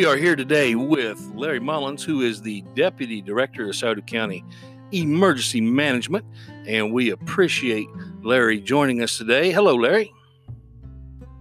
We 0.00 0.06
are 0.06 0.16
here 0.16 0.34
today 0.34 0.76
with 0.76 1.30
Larry 1.34 1.60
Mullins, 1.60 2.02
who 2.02 2.22
is 2.22 2.40
the 2.40 2.62
Deputy 2.74 3.20
Director 3.20 3.68
of 3.68 3.76
Scioto 3.76 4.00
County 4.00 4.42
Emergency 4.92 5.60
Management, 5.60 6.24
and 6.66 6.90
we 6.90 7.10
appreciate 7.10 7.86
Larry 8.22 8.62
joining 8.62 9.02
us 9.02 9.18
today. 9.18 9.52
Hello, 9.52 9.74
Larry. 9.74 10.10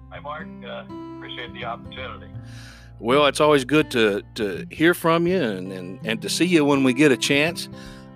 Hi, 0.10 0.20
Mark. 0.20 0.46
Uh, 0.62 0.84
appreciate 1.16 1.54
the 1.54 1.64
opportunity. 1.64 2.28
Well, 3.00 3.28
it's 3.28 3.40
always 3.40 3.64
good 3.64 3.90
to, 3.92 4.24
to 4.36 4.68
hear 4.70 4.94
from 4.94 5.26
you 5.26 5.42
and, 5.42 5.72
and, 5.72 6.00
and 6.04 6.22
to 6.22 6.28
see 6.28 6.44
you 6.44 6.66
when 6.66 6.84
we 6.84 6.92
get 6.92 7.14
a 7.14 7.18
chance. 7.18 7.70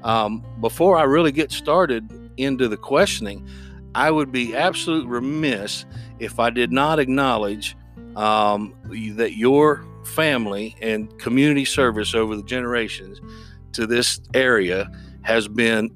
Um, 0.03 0.43
before 0.59 0.98
I 0.98 1.03
really 1.03 1.31
get 1.31 1.53
started 1.53 2.12
into 2.35 2.67
the 2.67 2.75
questioning, 2.75 3.48
I 3.95 4.12
would 4.12 4.34
be 4.34 4.57
absolutely 4.57 5.09
remiss 5.09 5.85
if 6.20 6.37
I 6.37 6.49
did 6.49 6.73
not 6.73 6.99
acknowledge 6.99 7.77
um, 8.17 8.75
that 9.15 9.37
your 9.37 9.85
family 10.05 10.75
and 10.81 11.17
community 11.20 11.66
service 11.66 12.13
over 12.13 12.35
the 12.35 12.43
generations 12.43 13.21
to 13.73 13.88
this 13.88 14.20
area 14.34 14.89
has 15.23 15.48
been 15.48 15.89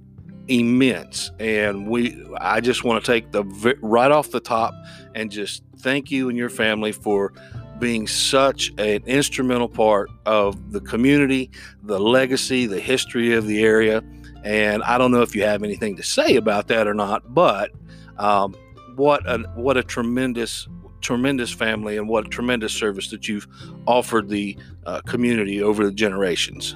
immense. 0.47 1.31
And 1.39 1.87
we 1.87 2.23
i 2.39 2.61
just 2.61 2.83
want 2.83 3.03
to 3.03 3.11
take 3.11 3.31
the 3.31 3.43
right 3.81 4.11
off 4.11 4.31
the 4.31 4.39
top 4.39 4.73
and 5.15 5.29
just 5.29 5.63
thank 5.79 6.09
you 6.09 6.29
and 6.29 6.37
your 6.37 6.49
family 6.49 6.91
for 6.91 7.33
being 7.79 8.07
such 8.07 8.71
an 8.77 9.03
instrumental 9.05 9.69
part 9.69 10.09
of 10.25 10.71
the 10.71 10.81
community 10.81 11.51
the 11.83 11.99
legacy 11.99 12.65
the 12.65 12.79
history 12.79 13.33
of 13.33 13.45
the 13.45 13.61
area. 13.63 14.03
And 14.43 14.83
i 14.83 14.97
don't 14.97 15.11
know 15.11 15.21
if 15.21 15.35
you 15.35 15.43
have 15.43 15.63
anything 15.63 15.97
to 15.97 16.03
say 16.03 16.37
about 16.37 16.67
that 16.69 16.87
or 16.87 16.93
not 16.93 17.33
but 17.33 17.71
um, 18.17 18.55
what 18.95 19.27
a 19.29 19.39
what 19.55 19.77
a 19.77 19.83
tremendous 19.83 20.67
tremendous 21.01 21.51
family 21.51 21.97
and 21.97 22.07
what 22.07 22.25
a 22.25 22.29
tremendous 22.29 22.73
service 22.73 23.09
that 23.09 23.27
you've 23.27 23.47
offered 23.85 24.29
the 24.29 24.57
uh, 24.85 25.01
community 25.01 25.61
over 25.61 25.85
the 25.85 25.91
generations. 25.91 26.75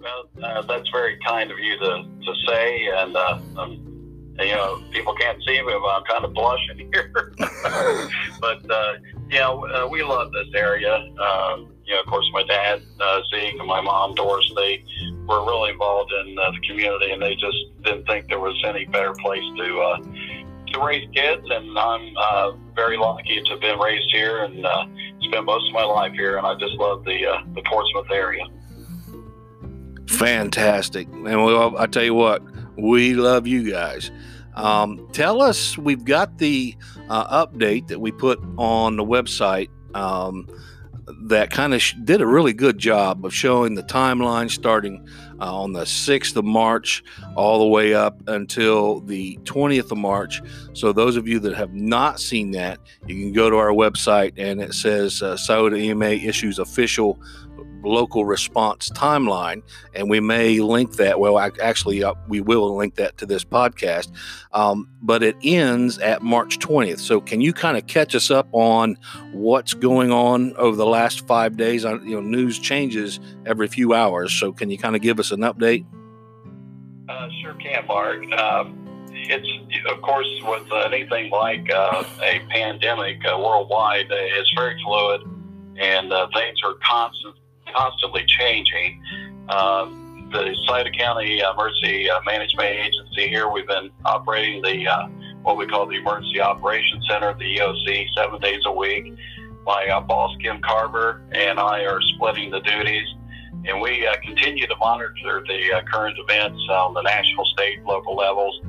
Well, 0.00 0.28
uh, 0.42 0.62
that's 0.62 0.88
very 0.90 1.18
kind 1.26 1.50
of 1.50 1.58
you 1.58 1.78
to, 1.78 2.04
to 2.24 2.34
say, 2.46 2.88
and 2.94 3.16
uh, 3.16 3.38
um, 3.56 3.92
you 4.40 4.54
know, 4.54 4.82
people 4.90 5.14
can't 5.14 5.42
see 5.46 5.60
me, 5.62 5.72
but 5.72 5.88
I'm 5.88 6.04
kind 6.04 6.24
of 6.24 6.32
blushing 6.32 6.78
here. 6.92 7.32
but 8.40 8.70
uh, 8.70 8.94
yeah, 9.30 9.48
uh, 9.48 9.86
we 9.90 10.02
love 10.02 10.32
this 10.32 10.48
area. 10.54 10.94
Um, 10.94 11.68
you 11.84 11.94
know, 11.94 12.00
of 12.00 12.06
course, 12.06 12.28
my 12.32 12.42
dad 12.44 12.82
uh, 13.00 13.20
Zeke 13.32 13.58
and 13.58 13.66
my 13.66 13.80
mom 13.80 14.14
Doris, 14.14 14.50
they 14.56 14.84
were 15.26 15.44
really 15.44 15.70
involved 15.70 16.12
in 16.12 16.34
the 16.34 16.52
community, 16.66 17.12
and 17.12 17.22
they 17.22 17.34
just 17.34 17.56
didn't 17.82 18.06
think 18.06 18.28
there 18.28 18.40
was 18.40 18.60
any 18.66 18.84
better 18.86 19.12
place 19.14 19.42
to 19.58 20.02
to 20.02 20.41
raise 20.84 21.08
kids, 21.14 21.46
and 21.48 21.78
I'm 21.78 22.16
uh, 22.16 22.52
very 22.74 22.96
lucky 22.96 23.42
to 23.42 23.50
have 23.50 23.60
been 23.60 23.78
raised 23.78 24.10
here 24.12 24.44
and 24.44 24.64
uh, 24.64 24.84
spent 25.20 25.44
most 25.44 25.68
of 25.68 25.74
my 25.74 25.84
life 25.84 26.12
here, 26.12 26.36
and 26.38 26.46
I 26.46 26.54
just 26.54 26.74
love 26.74 27.04
the 27.04 27.26
uh, 27.26 27.42
the 27.54 27.62
Portsmouth 27.62 28.10
area. 28.10 28.44
Fantastic, 30.08 31.08
and 31.08 31.44
well, 31.44 31.76
I 31.78 31.86
tell 31.86 32.04
you 32.04 32.14
what, 32.14 32.42
we 32.76 33.14
love 33.14 33.46
you 33.46 33.70
guys. 33.70 34.10
Um, 34.54 35.08
tell 35.12 35.40
us, 35.40 35.78
we've 35.78 36.04
got 36.04 36.38
the 36.38 36.76
uh, 37.08 37.46
update 37.46 37.88
that 37.88 38.00
we 38.00 38.12
put 38.12 38.38
on 38.58 38.96
the 38.96 39.04
website. 39.04 39.68
Um, 39.94 40.46
that 41.24 41.50
kind 41.50 41.74
of 41.74 41.82
sh- 41.82 41.94
did 42.04 42.20
a 42.20 42.26
really 42.26 42.52
good 42.52 42.78
job 42.78 43.24
of 43.24 43.34
showing 43.34 43.74
the 43.74 43.82
timeline 43.82 44.50
starting 44.50 45.06
uh, 45.42 45.52
on 45.52 45.72
the 45.72 45.82
6th 45.82 46.36
of 46.36 46.44
March 46.44 47.02
all 47.34 47.58
the 47.58 47.66
way 47.66 47.94
up 47.94 48.16
until 48.28 49.00
the 49.00 49.36
20th 49.42 49.90
of 49.90 49.98
March. 49.98 50.40
So, 50.72 50.92
those 50.92 51.16
of 51.16 51.26
you 51.26 51.40
that 51.40 51.54
have 51.54 51.74
not 51.74 52.20
seen 52.20 52.52
that, 52.52 52.78
you 53.08 53.16
can 53.16 53.32
go 53.32 53.50
to 53.50 53.56
our 53.56 53.72
website 53.72 54.34
and 54.36 54.60
it 54.62 54.72
says 54.72 55.20
uh, 55.20 55.36
Scioto 55.36 55.76
EMA 55.76 56.10
issues 56.10 56.60
official 56.60 57.18
local 57.82 58.24
response 58.24 58.90
timeline, 58.90 59.62
and 59.94 60.08
we 60.08 60.20
may 60.20 60.60
link 60.60 60.96
that. 60.96 61.18
Well, 61.18 61.38
actually, 61.38 62.02
uh, 62.02 62.14
we 62.28 62.40
will 62.40 62.76
link 62.76 62.96
that 62.96 63.18
to 63.18 63.26
this 63.26 63.44
podcast, 63.44 64.10
um, 64.52 64.88
but 65.02 65.22
it 65.22 65.36
ends 65.42 65.98
at 65.98 66.22
March 66.22 66.58
20th. 66.58 67.00
So, 67.00 67.20
can 67.20 67.40
you 67.40 67.52
kind 67.52 67.76
of 67.76 67.86
catch 67.86 68.14
us 68.14 68.30
up 68.30 68.48
on 68.52 68.96
what's 69.32 69.74
going 69.74 70.10
on 70.10 70.54
over 70.56 70.76
the 70.76 70.86
last 70.86 71.26
five 71.26 71.56
days? 71.56 71.84
You 71.84 71.98
know, 72.00 72.20
news 72.20 72.58
changes 72.58 73.20
every 73.46 73.68
few 73.68 73.94
hours. 73.94 74.32
So, 74.32 74.52
can 74.52 74.70
you 74.70 74.78
kind 74.78 74.96
of 74.96 75.02
give 75.02 75.18
us 75.18 75.30
an 75.30 75.40
update? 75.40 75.84
Uh, 77.08 77.28
sure 77.42 77.54
can, 77.54 77.86
Mark. 77.86 78.30
Um, 78.32 78.82
it's 79.14 79.48
of 79.90 80.02
course 80.02 80.26
with 80.44 80.72
anything 80.86 81.30
like 81.30 81.70
uh, 81.70 82.04
a 82.22 82.40
pandemic 82.50 83.20
uh, 83.24 83.38
worldwide, 83.38 84.06
it's 84.10 84.52
very 84.56 84.80
fluid, 84.84 85.22
and 85.78 86.12
uh, 86.12 86.28
things 86.34 86.58
are 86.64 86.74
constant 86.84 87.36
constantly 87.74 88.24
changing. 88.26 89.02
Um, 89.48 90.30
the 90.32 90.56
Scioto 90.66 90.90
County 90.90 91.40
Emergency 91.40 92.08
uh, 92.10 92.20
Management 92.24 92.68
Agency 92.68 93.28
here, 93.28 93.48
we've 93.48 93.66
been 93.66 93.90
operating 94.04 94.62
the 94.62 94.88
uh, 94.88 95.08
what 95.42 95.56
we 95.56 95.66
call 95.66 95.86
the 95.86 95.96
Emergency 95.96 96.40
Operations 96.40 97.04
Center, 97.08 97.34
the 97.34 97.58
EOC, 97.58 98.06
seven 98.16 98.40
days 98.40 98.62
a 98.64 98.72
week. 98.72 99.14
My 99.64 99.86
uh, 99.88 100.00
boss, 100.00 100.34
Kim 100.40 100.60
Carver, 100.60 101.22
and 101.32 101.58
I 101.60 101.84
are 101.84 102.00
splitting 102.14 102.50
the 102.50 102.60
duties, 102.60 103.06
and 103.66 103.80
we 103.80 104.06
uh, 104.06 104.14
continue 104.24 104.66
to 104.66 104.76
monitor 104.76 105.44
the 105.46 105.72
uh, 105.72 105.82
current 105.82 106.16
events 106.18 106.60
on 106.70 106.94
the 106.94 107.02
national, 107.02 107.44
state, 107.46 107.82
local 107.84 108.16
levels. 108.16 108.60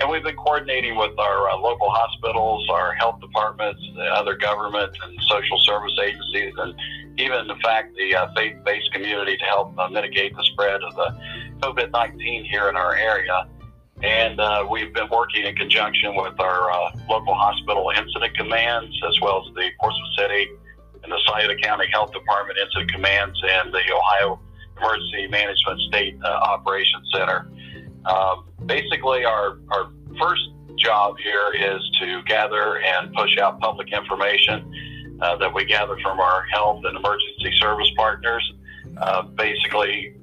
And 0.00 0.10
we've 0.10 0.22
been 0.22 0.36
coordinating 0.36 0.96
with 0.96 1.18
our 1.18 1.50
uh, 1.50 1.58
local 1.58 1.90
hospitals, 1.90 2.66
our 2.70 2.94
health 2.94 3.20
departments, 3.20 3.80
other 4.14 4.36
government 4.36 4.96
and 5.04 5.18
social 5.28 5.58
service 5.60 5.96
agencies, 6.02 6.54
and 6.56 6.74
even 7.18 7.50
in 7.50 7.60
fact 7.60 7.94
the 7.96 8.14
uh, 8.14 8.28
faith-based 8.36 8.92
community 8.92 9.36
to 9.36 9.44
help 9.44 9.78
uh, 9.78 9.88
mitigate 9.88 10.34
the 10.36 10.44
spread 10.52 10.82
of 10.82 10.94
the 10.94 11.16
COVID-19 11.60 12.48
here 12.48 12.68
in 12.68 12.76
our 12.76 12.94
area. 12.94 13.46
And 14.02 14.40
uh, 14.40 14.66
we've 14.68 14.92
been 14.92 15.08
working 15.10 15.44
in 15.44 15.54
conjunction 15.54 16.16
with 16.16 16.38
our 16.40 16.72
uh, 16.72 16.90
local 17.08 17.34
hospital 17.34 17.92
incident 17.96 18.36
commands, 18.36 18.92
as 19.08 19.20
well 19.20 19.44
as 19.46 19.54
the 19.54 19.70
Portsmouth 19.80 20.08
City 20.18 20.48
and 21.04 21.12
the 21.12 21.18
Scioto 21.26 21.54
County 21.62 21.86
Health 21.92 22.12
Department 22.12 22.58
incident 22.58 22.90
commands 22.90 23.40
and 23.48 23.72
the 23.72 23.82
Ohio 23.94 24.40
Emergency 24.78 25.28
Management 25.28 25.80
State 25.82 26.18
uh, 26.24 26.28
Operations 26.28 27.08
Center. 27.14 27.48
Um, 28.06 28.46
basically, 28.66 29.24
our, 29.24 29.58
our 29.70 29.92
first 30.18 30.42
job 30.76 31.16
here 31.22 31.52
is 31.54 31.80
to 32.00 32.22
gather 32.26 32.78
and 32.78 33.12
push 33.14 33.38
out 33.38 33.60
public 33.60 33.92
information 33.92 34.71
uh, 35.22 35.36
that 35.36 35.54
we 35.54 35.64
gather 35.64 35.96
from 36.02 36.20
our 36.20 36.44
health 36.52 36.82
and 36.84 36.96
emergency 36.96 37.56
service 37.58 37.88
partners, 37.96 38.52
uh, 39.00 39.22
basically 39.22 40.16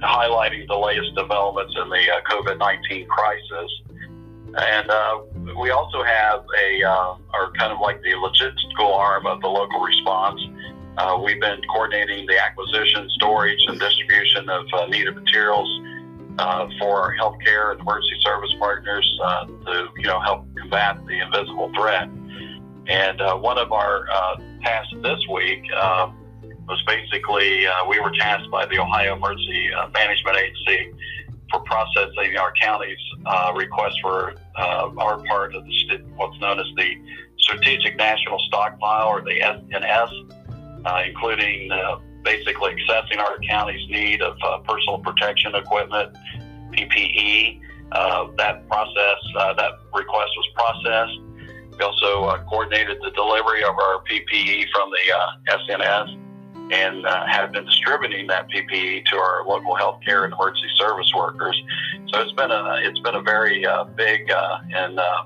highlighting 0.00 0.66
the 0.68 0.78
latest 0.78 1.14
developments 1.16 1.74
in 1.76 1.88
the 1.90 2.10
uh, 2.10 2.20
COVID 2.30 2.58
19 2.58 3.06
crisis. 3.08 3.70
And 4.56 4.90
uh, 4.90 5.20
we 5.60 5.70
also 5.70 6.02
have 6.02 6.44
a, 6.58 6.82
uh, 6.82 7.16
or 7.34 7.52
kind 7.58 7.72
of 7.72 7.80
like 7.80 8.00
the 8.02 8.12
logistical 8.12 8.96
arm 8.96 9.26
of 9.26 9.40
the 9.42 9.48
local 9.48 9.80
response. 9.80 10.40
we've 11.22 11.40
been 11.40 11.60
coordinating 11.72 12.26
the 12.26 12.38
acquisition, 12.42 13.08
storage, 13.10 13.60
and 13.66 13.78
distribution 13.78 14.48
of 14.48 14.64
needed 14.88 15.14
materials 15.14 15.68
uh, 16.38 16.68
for 16.78 17.02
our 17.02 17.14
healthcare 17.16 17.72
and 17.72 17.80
emergency 17.80 18.16
service 18.22 18.54
partners 18.58 19.18
uh, 19.24 19.46
to 19.46 19.88
you 19.96 20.06
know 20.06 20.20
help 20.20 20.46
combat 20.56 21.04
the 21.06 21.20
invisible 21.20 21.70
threat. 21.74 22.08
And 22.88 23.20
uh, 23.20 23.36
one 23.36 23.58
of 23.58 23.70
our 23.70 24.08
uh, 24.10 24.36
tasks 24.62 24.94
this 25.02 25.20
week 25.30 25.62
um, 25.74 26.16
was 26.66 26.82
basically 26.86 27.66
uh, 27.66 27.86
we 27.86 28.00
were 28.00 28.10
tasked 28.12 28.50
by 28.50 28.64
the 28.64 28.78
Ohio 28.78 29.14
Emergency 29.14 29.70
uh, 29.74 29.88
Management 29.90 30.38
Agency 30.38 30.92
for 31.50 31.60
processing 31.60 32.36
our 32.38 32.52
county's 32.60 32.98
uh, 33.26 33.52
request 33.54 33.96
for 34.00 34.34
uh, 34.56 34.90
our 34.96 35.22
part 35.24 35.54
of 35.54 35.64
the 35.64 35.98
what's 36.16 36.38
known 36.40 36.58
as 36.58 36.66
the 36.76 36.94
Strategic 37.38 37.96
National 37.96 38.38
Stockpile 38.48 39.06
or 39.06 39.20
the 39.20 39.38
SNS, 39.40 41.06
including 41.06 41.70
basically 42.24 42.74
assessing 42.82 43.18
our 43.18 43.38
county's 43.48 43.88
need 43.88 44.20
of 44.22 44.36
personal 44.64 44.98
protection 44.98 45.54
equipment, 45.54 46.14
PPE. 46.72 47.60
that 48.36 48.66
process, 48.68 49.18
that 49.56 49.72
request 49.94 50.30
was 50.36 50.48
processed 50.54 51.27
we 51.78 51.84
also 51.84 52.24
uh, 52.24 52.42
coordinated 52.44 52.98
the 53.02 53.10
delivery 53.10 53.62
of 53.62 53.78
our 53.78 54.02
PPE 54.10 54.66
from 54.72 54.90
the 54.90 55.14
uh, 55.14 55.56
SNS 55.56 56.18
and 56.70 57.06
uh, 57.06 57.26
have 57.26 57.52
been 57.52 57.64
distributing 57.64 58.26
that 58.26 58.48
PPE 58.50 59.04
to 59.06 59.16
our 59.16 59.46
local 59.46 59.74
healthcare 59.74 60.24
and 60.24 60.32
emergency 60.32 60.68
service 60.76 61.10
workers. 61.16 61.60
So 62.08 62.20
it's 62.20 62.32
been 62.32 62.50
a 62.50 62.80
it's 62.82 62.98
been 63.00 63.14
a 63.14 63.22
very 63.22 63.64
uh, 63.64 63.84
big 63.84 64.30
uh, 64.30 64.58
and 64.74 64.98
uh, 64.98 65.22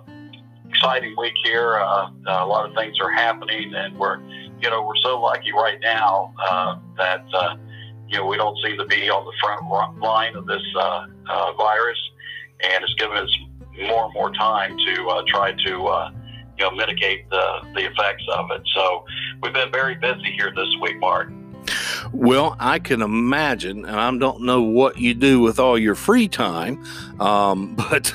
exciting 0.69 1.15
week 1.17 1.35
here. 1.43 1.75
a 1.77 2.11
lot 2.27 2.69
of 2.69 2.77
things 2.77 2.99
are 3.01 3.11
happening, 3.11 3.75
and 3.75 3.97
we're 3.99 4.21
you 4.61 4.71
know 4.71 4.85
we're 4.85 4.97
so 5.03 5.21
lucky 5.21 5.53
right 5.53 5.81
now 5.81 6.35
that 6.99 7.25
you 8.09 8.19
know 8.19 8.27
we 8.27 8.37
don't 8.37 8.59
seem 8.63 8.77
to 8.77 8.87
be 8.87 9.09
on 9.11 9.25
the 9.25 9.33
front 9.41 9.99
line 10.01 10.37
of 10.37 10.47
this 10.47 10.63
virus, 11.57 11.99
and 12.63 12.85
it's 12.85 12.95
given 12.95 13.17
us 13.17 13.39
more 13.89 14.05
and 14.05 14.15
more 14.15 14.31
time 14.33 14.77
to 14.77 15.25
try 15.27 15.53
to 15.53 16.13
you 16.63 16.71
know, 16.71 16.77
mitigate 16.77 17.29
the, 17.31 17.61
the 17.75 17.91
effects 17.91 18.25
of 18.33 18.51
it. 18.53 18.63
So 18.75 19.05
we've 19.43 19.53
been 19.53 19.73
very 19.73 19.97
busy 19.97 20.31
here 20.33 20.53
this 20.55 20.69
week, 20.81 20.99
Mark. 21.01 21.29
Well, 22.13 22.57
I 22.59 22.79
can 22.79 23.03
imagine, 23.03 23.85
and 23.85 23.97
I 23.97 24.17
don't 24.17 24.43
know 24.43 24.63
what 24.63 24.99
you 24.99 25.15
do 25.15 25.41
with 25.41 25.59
all 25.59 25.79
your 25.79 25.95
free 25.95 26.29
time, 26.29 26.85
um, 27.21 27.75
but 27.77 28.15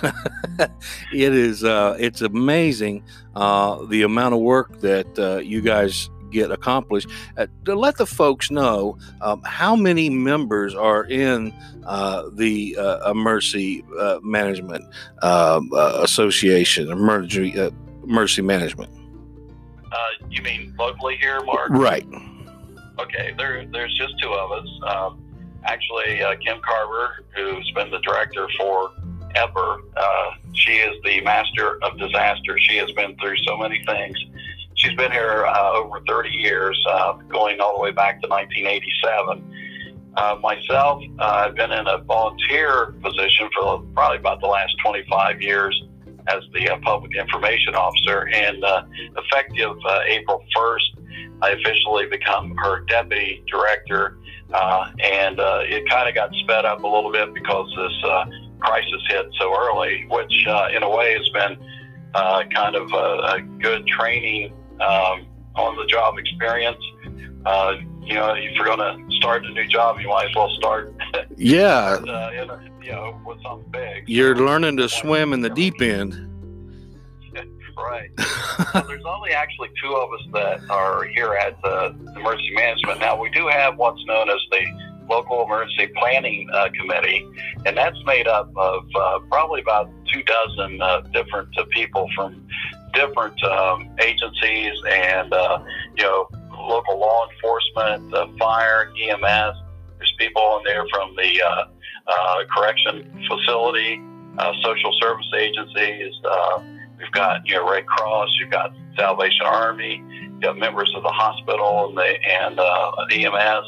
it 1.13 1.33
is 1.33 1.63
uh, 1.63 1.97
it's 1.99 2.21
amazing 2.21 3.03
uh, 3.35 3.85
the 3.85 4.03
amount 4.03 4.35
of 4.35 4.41
work 4.41 4.79
that 4.79 5.19
uh, 5.19 5.37
you 5.37 5.61
guys 5.61 6.09
get 6.29 6.51
accomplished. 6.51 7.09
Uh, 7.37 7.47
to 7.65 7.73
let 7.73 7.97
the 7.97 8.05
folks 8.05 8.51
know 8.51 8.97
um, 9.21 9.41
how 9.43 9.75
many 9.75 10.09
members 10.09 10.75
are 10.75 11.05
in 11.05 11.53
uh, 11.85 12.23
the 12.33 12.77
uh, 12.77 13.13
Mercy 13.13 13.83
Management 14.21 14.85
um, 15.21 15.69
Association, 15.73 16.91
Emergency 16.91 17.71
Mercy 18.07 18.41
Management. 18.41 18.91
you 20.29 20.41
mean 20.41 20.73
locally 20.77 21.17
here, 21.17 21.43
Mark? 21.43 21.69
Right. 21.69 22.05
Okay, 22.99 23.33
there, 23.37 23.65
there's 23.71 23.93
just 23.95 24.13
two 24.21 24.29
of 24.29 24.51
us. 24.51 24.67
Um, 24.87 25.23
actually, 25.63 26.23
uh, 26.23 26.35
Kim 26.37 26.59
Carver, 26.65 27.25
who's 27.35 27.69
been 27.71 27.91
the 27.91 27.99
director 27.99 28.47
for 28.57 28.91
ever, 29.35 29.81
uh, 29.95 30.31
she 30.53 30.73
is 30.73 30.95
the 31.03 31.21
master 31.21 31.83
of 31.83 31.97
disaster. 31.99 32.57
She 32.59 32.77
has 32.77 32.91
been 32.93 33.15
through 33.17 33.37
so 33.47 33.57
many 33.57 33.83
things. 33.85 34.17
She's 34.75 34.95
been 34.95 35.11
here 35.11 35.45
uh, 35.45 35.73
over 35.73 36.01
30 36.07 36.29
years, 36.29 36.81
uh, 36.89 37.13
going 37.29 37.59
all 37.59 37.75
the 37.77 37.81
way 37.81 37.91
back 37.91 38.21
to 38.21 38.27
1987. 38.27 39.43
Uh, 40.15 40.35
myself, 40.41 41.03
uh, 41.19 41.23
I've 41.23 41.55
been 41.55 41.71
in 41.71 41.87
a 41.87 41.99
volunteer 41.99 42.95
position 43.03 43.49
for 43.55 43.83
probably 43.93 44.17
about 44.17 44.39
the 44.41 44.47
last 44.47 44.75
25 44.83 45.41
years 45.41 45.83
as 46.27 46.43
the 46.53 46.69
uh, 46.69 46.77
public 46.83 47.15
information 47.15 47.75
officer. 47.75 48.27
And 48.27 48.63
uh, 48.63 48.83
effective 49.17 49.77
uh, 49.85 50.01
April 50.07 50.43
1st, 50.55 51.39
I 51.41 51.51
officially 51.51 52.07
become 52.07 52.55
her 52.57 52.81
deputy 52.81 53.43
director. 53.47 54.17
Uh, 54.53 54.91
and 55.03 55.39
uh, 55.39 55.59
it 55.63 55.89
kind 55.89 56.07
of 56.07 56.15
got 56.15 56.33
sped 56.43 56.65
up 56.65 56.83
a 56.83 56.87
little 56.87 57.11
bit 57.11 57.33
because 57.33 57.69
this 57.75 58.09
uh, 58.09 58.25
crisis 58.59 59.01
hit 59.09 59.27
so 59.39 59.53
early, 59.53 60.05
which 60.09 60.45
uh, 60.47 60.69
in 60.73 60.83
a 60.83 60.89
way 60.89 61.17
has 61.17 61.27
been 61.29 61.57
uh, 62.13 62.43
kind 62.53 62.75
of 62.75 62.91
a, 62.93 63.35
a 63.35 63.41
good 63.59 63.85
training 63.87 64.53
um, 64.79 65.27
on 65.55 65.75
the 65.75 65.85
job 65.87 66.17
experience. 66.17 66.81
Uh, 67.45 67.75
you 68.03 68.13
know, 68.13 68.33
if 68.33 68.55
you're 68.55 68.65
going 68.65 68.79
to 68.79 69.15
start 69.17 69.45
a 69.45 69.49
new 69.49 69.67
job, 69.67 69.99
you 69.99 70.07
might 70.07 70.29
as 70.29 70.35
well 70.35 70.49
start. 70.57 70.95
yeah. 71.37 71.97
in 71.97 72.49
a, 72.49 72.59
you 72.87 72.93
know, 72.93 73.19
with 73.25 73.41
something 73.43 73.69
big. 73.69 74.07
You're 74.07 74.35
learning 74.35 74.77
to 74.77 74.87
swim 74.87 75.33
in 75.33 75.41
the 75.41 75.49
deep 75.49 75.81
end. 75.81 76.23
Right. 77.77 78.09
there's 78.87 79.05
only 79.05 79.33
actually 79.33 79.69
two 79.79 79.93
of 79.95 80.11
us 80.11 80.25
that 80.33 80.67
are 80.71 81.03
here 81.03 81.33
at 81.33 81.61
the 81.61 81.95
emergency 82.15 82.55
management. 82.55 82.99
Now 82.99 83.21
we 83.21 83.29
do 83.29 83.47
have 83.47 83.77
what's 83.77 84.03
known 84.05 84.31
as 84.31 84.39
the 84.49 85.05
local 85.07 85.43
emergency 85.43 85.93
planning 85.95 86.49
uh, 86.51 86.69
committee, 86.75 87.23
and 87.67 87.77
that's 87.77 88.03
made 88.03 88.27
up 88.27 88.51
of 88.57 88.83
uh, 88.95 89.19
probably 89.29 89.61
about 89.61 89.91
two 90.11 90.23
dozen 90.23 90.81
uh, 90.81 91.01
different 91.13 91.55
uh, 91.55 91.65
people 91.69 92.09
from 92.15 92.47
different 92.95 93.41
um, 93.43 93.95
agencies 94.01 94.73
and 94.89 95.31
uh, 95.31 95.59
you 95.97 96.03
know 96.03 96.27
local 96.57 96.99
law 96.99 97.29
enforcement, 97.29 98.11
uh, 98.11 98.25
fire, 98.39 98.91
EMS. 98.99 99.55
There's 99.99 100.13
people 100.17 100.57
in 100.57 100.63
there 100.65 100.87
from 100.91 101.15
the 101.15 101.67
correction 102.55 103.25
facility, 103.27 104.01
uh, 104.37 104.53
social 104.63 104.93
service 104.99 105.31
agencies. 105.35 106.13
Uh, 106.23 106.63
We've 106.97 107.11
got 107.11 107.47
you 107.47 107.55
know 107.55 107.69
Red 107.69 107.85
Cross, 107.85 108.29
you've 108.39 108.49
got 108.49 108.73
Salvation 108.97 109.45
Army, 109.45 110.03
you've 110.21 110.41
got 110.41 110.57
members 110.57 110.91
of 110.95 111.03
the 111.03 111.09
hospital 111.09 111.87
and 111.87 111.97
the 111.97 112.15
and 112.27 112.59
uh, 112.59 112.91
EMS. 113.11 113.65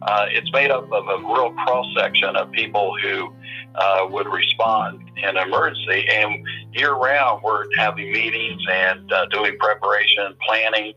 Uh, 0.00 0.26
it's 0.30 0.50
made 0.52 0.70
up 0.70 0.84
of 0.92 1.08
a 1.08 1.16
real 1.18 1.52
cross 1.64 1.86
section 1.96 2.36
of 2.36 2.52
people 2.52 2.94
who 3.02 3.34
uh, 3.74 4.06
would 4.08 4.28
respond 4.28 5.00
in 5.16 5.36
an 5.36 5.36
emergency. 5.36 6.06
And 6.08 6.46
year 6.72 6.92
round, 6.94 7.42
we're 7.42 7.64
having 7.76 8.12
meetings 8.12 8.62
and 8.70 9.12
uh, 9.12 9.26
doing 9.26 9.58
preparation, 9.58 10.36
planning, 10.46 10.92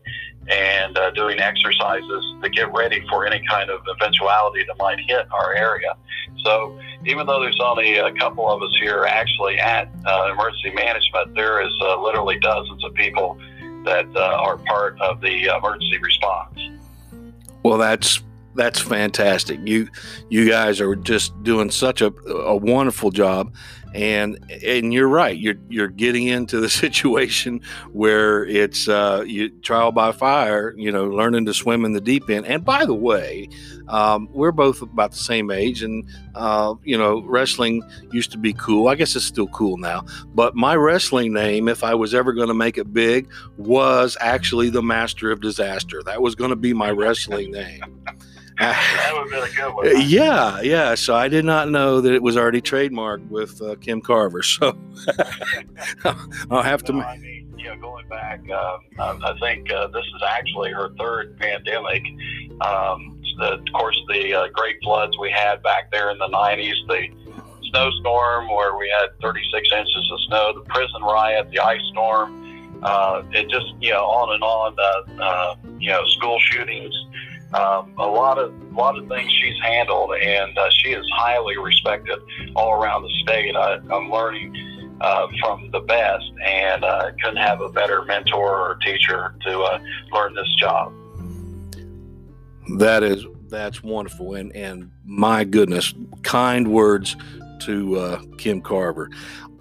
and 0.48 0.98
uh, 0.98 1.10
doing 1.12 1.38
exercises 1.38 2.34
to 2.42 2.48
get 2.48 2.72
ready 2.72 3.04
for 3.08 3.26
any 3.26 3.42
kind 3.48 3.70
of 3.70 3.80
eventuality 3.96 4.64
that 4.66 4.76
might 4.78 4.98
hit 5.06 5.26
our 5.30 5.54
area. 5.54 5.94
So 6.44 6.78
even 7.04 7.26
though 7.26 7.40
there's 7.40 7.60
only 7.62 7.96
a 7.96 8.12
couple 8.14 8.50
of 8.50 8.62
us 8.62 8.74
here 8.80 9.04
actually 9.04 9.58
at 9.58 9.88
uh, 10.04 10.30
emergency 10.32 10.70
management, 10.74 11.34
there 11.34 11.60
is 11.62 11.72
uh, 11.82 12.00
literally 12.02 12.38
dozens 12.40 12.84
of 12.84 12.94
people 12.94 13.38
that 13.84 14.06
uh, 14.14 14.20
are 14.20 14.56
part 14.58 15.00
of 15.00 15.20
the 15.20 15.44
emergency 15.44 15.98
response. 15.98 16.58
Well, 17.62 17.78
that's 17.78 18.22
that's 18.54 18.80
fantastic. 18.80 19.60
You 19.64 19.88
you 20.28 20.48
guys 20.48 20.80
are 20.80 20.94
just 20.94 21.40
doing 21.42 21.70
such 21.70 22.02
a, 22.02 22.12
a 22.28 22.56
wonderful 22.56 23.10
job, 23.10 23.54
and 23.94 24.38
and 24.64 24.92
you're 24.92 25.08
right. 25.08 25.36
You're 25.36 25.56
you're 25.68 25.88
getting 25.88 26.26
into 26.26 26.60
the 26.60 26.68
situation 26.82 27.60
where 27.92 28.44
it's 28.46 28.88
uh, 28.88 29.24
you 29.26 29.50
trial 29.60 29.92
by 29.92 30.12
fire. 30.12 30.74
You 30.76 30.92
know, 30.92 31.06
learning 31.06 31.46
to 31.46 31.54
swim 31.54 31.84
in 31.84 31.92
the 31.92 32.00
deep 32.00 32.28
end. 32.30 32.46
And 32.46 32.64
by 32.64 32.84
the 32.84 32.94
way, 32.94 33.48
um, 33.88 34.28
we're 34.32 34.52
both 34.52 34.82
about 34.82 35.12
the 35.12 35.18
same 35.18 35.50
age, 35.50 35.82
and 35.82 36.08
uh, 36.34 36.74
you 36.84 36.96
know, 36.96 37.22
wrestling 37.22 37.82
used 38.12 38.32
to 38.32 38.38
be 38.38 38.52
cool. 38.54 38.88
I 38.88 38.94
guess 38.94 39.14
it's 39.16 39.24
still 39.24 39.48
cool 39.48 39.76
now. 39.76 40.04
But 40.34 40.54
my 40.54 40.76
wrestling 40.76 41.32
name, 41.32 41.68
if 41.68 41.84
I 41.84 41.94
was 41.94 42.14
ever 42.14 42.32
going 42.32 42.48
to 42.48 42.54
make 42.54 42.78
it 42.78 42.92
big, 42.92 43.30
was 43.56 44.16
actually 44.20 44.70
the 44.70 44.82
Master 44.82 45.30
of 45.30 45.40
Disaster. 45.40 46.02
That 46.04 46.22
was 46.22 46.34
going 46.34 46.50
to 46.50 46.56
be 46.56 46.72
my 46.72 46.90
wrestling 47.02 47.52
name. 47.52 47.82
That 48.62 49.10
would 49.12 49.32
have 49.32 49.42
been 49.42 49.52
a 49.52 49.56
good 49.56 49.74
one. 49.74 50.08
Yeah, 50.08 50.60
yeah. 50.60 50.94
So 50.94 51.14
I 51.14 51.28
did 51.28 51.44
not 51.44 51.70
know 51.70 52.00
that 52.00 52.12
it 52.12 52.22
was 52.22 52.36
already 52.36 52.60
trademarked 52.60 53.28
with 53.28 53.60
uh, 53.62 53.76
Kim 53.80 54.00
Carver. 54.00 54.42
So 54.42 54.76
I'll 56.50 56.62
have 56.62 56.82
to. 56.84 56.92
No, 56.92 57.00
I 57.00 57.18
mean, 57.18 57.42
know, 57.74 57.80
going 57.80 58.08
back, 58.08 58.40
um, 58.50 58.80
I 58.98 59.34
think 59.40 59.72
uh, 59.72 59.88
this 59.88 60.04
is 60.04 60.22
actually 60.26 60.72
her 60.72 60.90
third 60.98 61.38
pandemic. 61.38 62.02
Um, 62.60 63.20
the, 63.38 63.54
of 63.54 63.64
course, 63.74 63.98
the 64.08 64.34
uh, 64.34 64.48
great 64.48 64.76
floods 64.82 65.16
we 65.18 65.30
had 65.30 65.62
back 65.62 65.90
there 65.90 66.10
in 66.10 66.18
the 66.18 66.28
90s, 66.28 66.74
the 66.88 67.08
snowstorm 67.70 68.48
where 68.48 68.76
we 68.76 68.88
had 68.90 69.18
36 69.20 69.68
inches 69.72 70.10
of 70.12 70.20
snow, 70.28 70.52
the 70.54 70.60
prison 70.68 71.02
riot, 71.02 71.48
the 71.50 71.60
ice 71.60 71.80
storm, 71.90 72.80
uh, 72.82 73.22
it 73.30 73.48
just, 73.48 73.66
you 73.80 73.90
know, 73.90 74.04
on 74.04 74.34
and 74.34 74.42
on, 74.42 74.76
uh, 74.78 75.22
uh, 75.22 75.54
you 75.78 75.90
know, 75.90 76.04
school 76.06 76.38
shootings 76.40 76.94
um, 77.54 77.94
a 77.98 78.06
lot 78.06 78.38
of 78.38 78.52
a 78.52 78.74
lot 78.74 78.98
of 78.98 79.06
things 79.08 79.30
she's 79.40 79.60
handled, 79.62 80.14
and 80.14 80.56
uh, 80.56 80.70
she 80.70 80.92
is 80.92 81.04
highly 81.14 81.58
respected 81.58 82.18
all 82.56 82.72
around 82.72 83.02
the 83.02 83.10
state. 83.22 83.54
I, 83.54 83.74
am 83.90 84.10
learning 84.10 84.96
uh, 85.00 85.26
from 85.40 85.70
the 85.70 85.80
best, 85.80 86.24
and 86.42 86.84
uh, 86.84 87.10
couldn't 87.22 87.36
have 87.36 87.60
a 87.60 87.68
better 87.68 88.02
mentor 88.04 88.58
or 88.58 88.76
teacher 88.76 89.34
to 89.46 89.60
uh, 89.60 89.78
learn 90.12 90.34
this 90.34 90.48
job. 90.58 90.92
That 92.78 93.02
is 93.02 93.26
that's 93.48 93.82
wonderful, 93.82 94.34
and 94.34 94.54
and 94.56 94.90
my 95.04 95.44
goodness, 95.44 95.92
kind 96.22 96.72
words 96.72 97.16
to 97.60 97.96
uh, 97.98 98.22
Kim 98.38 98.62
Carver. 98.62 99.10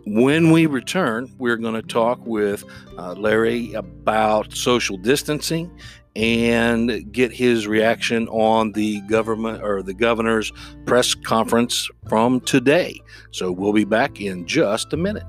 When 0.05 0.51
we 0.51 0.65
return, 0.65 1.31
we're 1.38 1.57
going 1.57 1.75
to 1.75 1.83
talk 1.83 2.25
with 2.25 2.63
uh, 2.98 3.13
Larry 3.13 3.74
about 3.74 4.55
social 4.55 4.98
distancing 4.98 5.69
and 6.15 7.12
get 7.12 7.32
his 7.32 7.68
reaction 7.68 8.27
on 8.30 8.72
the 8.74 9.01
government 9.01 9.63
or 9.63 9.82
the 9.82 9.94
governor's 9.94 10.51
press 10.86 11.15
conference 11.15 11.89
from 12.10 12.41
today. 12.41 13.00
So 13.32 13.51
we'll 13.51 13.74
be 13.74 13.86
back 13.86 14.20
in 14.20 14.46
just 14.46 14.94
a 14.94 14.98
minute. 14.98 15.24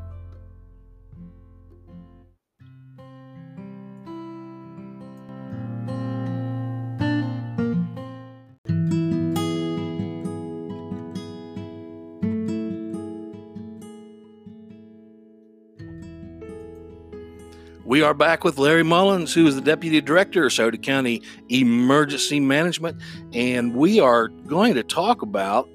We 17.93 18.01
are 18.01 18.15
back 18.15 18.43
with 18.43 18.57
Larry 18.57 18.85
Mullins, 18.85 19.35
who 19.35 19.47
is 19.47 19.55
the 19.55 19.61
Deputy 19.61 20.01
Director 20.01 20.47
of 20.47 20.53
Scioto 20.55 20.79
County 20.79 21.21
Emergency 21.51 22.41
Management, 22.41 22.99
and 23.35 23.77
we 23.77 24.01
are 24.01 24.29
going 24.29 24.73
to 24.77 24.83
talk 24.83 25.21
about, 25.21 25.69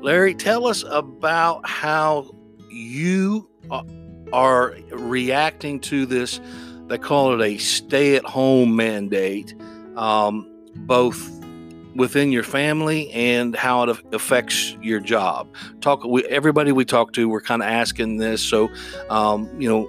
Larry, 0.00 0.34
tell 0.34 0.66
us 0.66 0.82
about 0.90 1.64
how 1.64 2.28
you 2.70 3.48
are 4.32 4.74
reacting 4.90 5.78
to 5.82 6.06
this. 6.06 6.40
They 6.88 6.98
call 6.98 7.40
it 7.40 7.46
a 7.46 7.56
stay 7.58 8.16
at 8.16 8.24
home 8.24 8.74
mandate, 8.74 9.54
um, 9.96 10.50
both 10.74 11.30
within 11.94 12.32
your 12.32 12.42
family 12.42 13.12
and 13.12 13.54
how 13.54 13.84
it 13.84 13.96
affects 14.12 14.76
your 14.82 14.98
job. 14.98 15.54
Talk. 15.80 16.02
We, 16.02 16.24
everybody 16.24 16.72
we 16.72 16.84
talk 16.84 17.12
to, 17.12 17.28
we're 17.28 17.40
kind 17.40 17.62
of 17.62 17.68
asking 17.68 18.16
this. 18.16 18.42
So, 18.42 18.68
um, 19.08 19.48
you 19.60 19.68
know, 19.68 19.88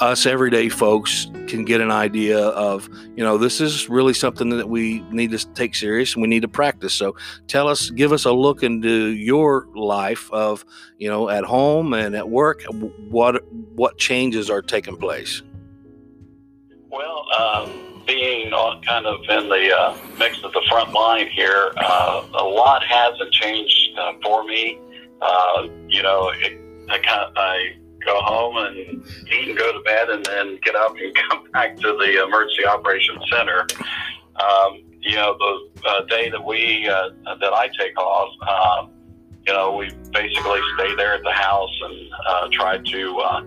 us 0.00 0.26
everyday 0.26 0.68
folks 0.68 1.30
can 1.46 1.64
get 1.64 1.80
an 1.80 1.90
idea 1.90 2.38
of, 2.38 2.88
you 3.16 3.22
know, 3.22 3.38
this 3.38 3.60
is 3.60 3.88
really 3.88 4.14
something 4.14 4.48
that 4.50 4.68
we 4.68 5.00
need 5.10 5.30
to 5.30 5.46
take 5.54 5.74
serious 5.74 6.14
and 6.14 6.22
we 6.22 6.28
need 6.28 6.42
to 6.42 6.48
practice. 6.48 6.92
So 6.92 7.16
tell 7.46 7.68
us, 7.68 7.90
give 7.90 8.12
us 8.12 8.24
a 8.24 8.32
look 8.32 8.62
into 8.62 9.08
your 9.08 9.68
life 9.74 10.30
of, 10.32 10.64
you 10.98 11.08
know, 11.08 11.28
at 11.28 11.44
home 11.44 11.94
and 11.94 12.14
at 12.14 12.28
work. 12.28 12.62
What 13.08 13.44
what 13.52 13.98
changes 13.98 14.50
are 14.50 14.62
taking 14.62 14.96
place? 14.96 15.42
Well, 16.90 17.26
um, 17.38 18.04
being 18.06 18.50
kind 18.86 19.06
of 19.06 19.20
in 19.28 19.48
the 19.48 19.76
uh, 19.76 19.96
mix 20.18 20.42
of 20.42 20.52
the 20.52 20.62
front 20.68 20.92
line 20.92 21.28
here, 21.28 21.72
uh, 21.76 22.26
a 22.34 22.44
lot 22.44 22.84
hasn't 22.84 23.32
changed 23.32 23.98
uh, 23.98 24.12
for 24.22 24.44
me. 24.44 24.78
Uh, 25.20 25.68
you 25.88 26.02
know, 26.02 26.30
it, 26.34 26.58
I 26.90 26.98
kind 26.98 27.20
of, 27.20 27.32
I 27.36 27.76
go 28.04 28.20
home 28.20 28.56
and 28.56 29.04
eat 29.32 29.48
and 29.48 29.58
go 29.58 29.72
to 29.72 29.80
bed, 29.80 30.10
and 30.10 30.24
then 30.24 30.58
get 30.62 30.74
up 30.74 30.94
and 30.96 31.14
come 31.30 31.50
back 31.52 31.76
to 31.76 31.96
the 31.98 32.22
emergency 32.22 32.66
operations 32.66 33.22
center. 33.30 33.66
Um, 34.36 34.82
you 35.00 35.16
know, 35.16 35.36
the 35.38 35.88
uh, 35.88 36.04
day 36.06 36.30
that 36.30 36.42
we 36.42 36.88
uh, 36.88 37.10
that 37.40 37.52
I 37.52 37.68
take 37.78 37.98
off, 37.98 38.30
um, 38.48 38.90
you 39.46 39.52
know, 39.52 39.76
we 39.76 39.90
basically 40.12 40.60
stay 40.74 40.94
there 40.94 41.14
at 41.14 41.22
the 41.22 41.32
house 41.32 41.80
and 41.82 42.10
uh, 42.28 42.48
try 42.52 42.78
to. 42.78 43.18
Uh, 43.18 43.42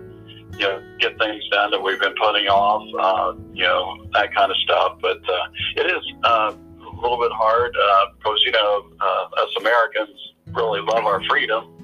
you 0.52 0.62
know, 0.62 0.82
get 0.98 1.18
things 1.18 1.42
done 1.50 1.70
that 1.70 1.82
we've 1.82 2.00
been 2.00 2.14
putting 2.14 2.48
off, 2.48 2.82
uh, 2.98 3.38
you 3.52 3.64
know, 3.64 4.06
that 4.14 4.34
kind 4.34 4.50
of 4.50 4.56
stuff. 4.58 4.96
But 5.02 5.18
uh, 5.28 5.48
it 5.76 5.86
is 5.86 6.02
uh, 6.24 6.54
a 6.80 7.00
little 7.02 7.18
bit 7.18 7.30
hard 7.32 7.76
uh, 7.76 8.06
because, 8.16 8.40
you 8.42 8.52
know, 8.52 8.88
uh, 8.98 9.28
us 9.36 9.54
Americans 9.60 10.18
really 10.54 10.80
love 10.80 11.04
our 11.04 11.22
freedom 11.28 11.75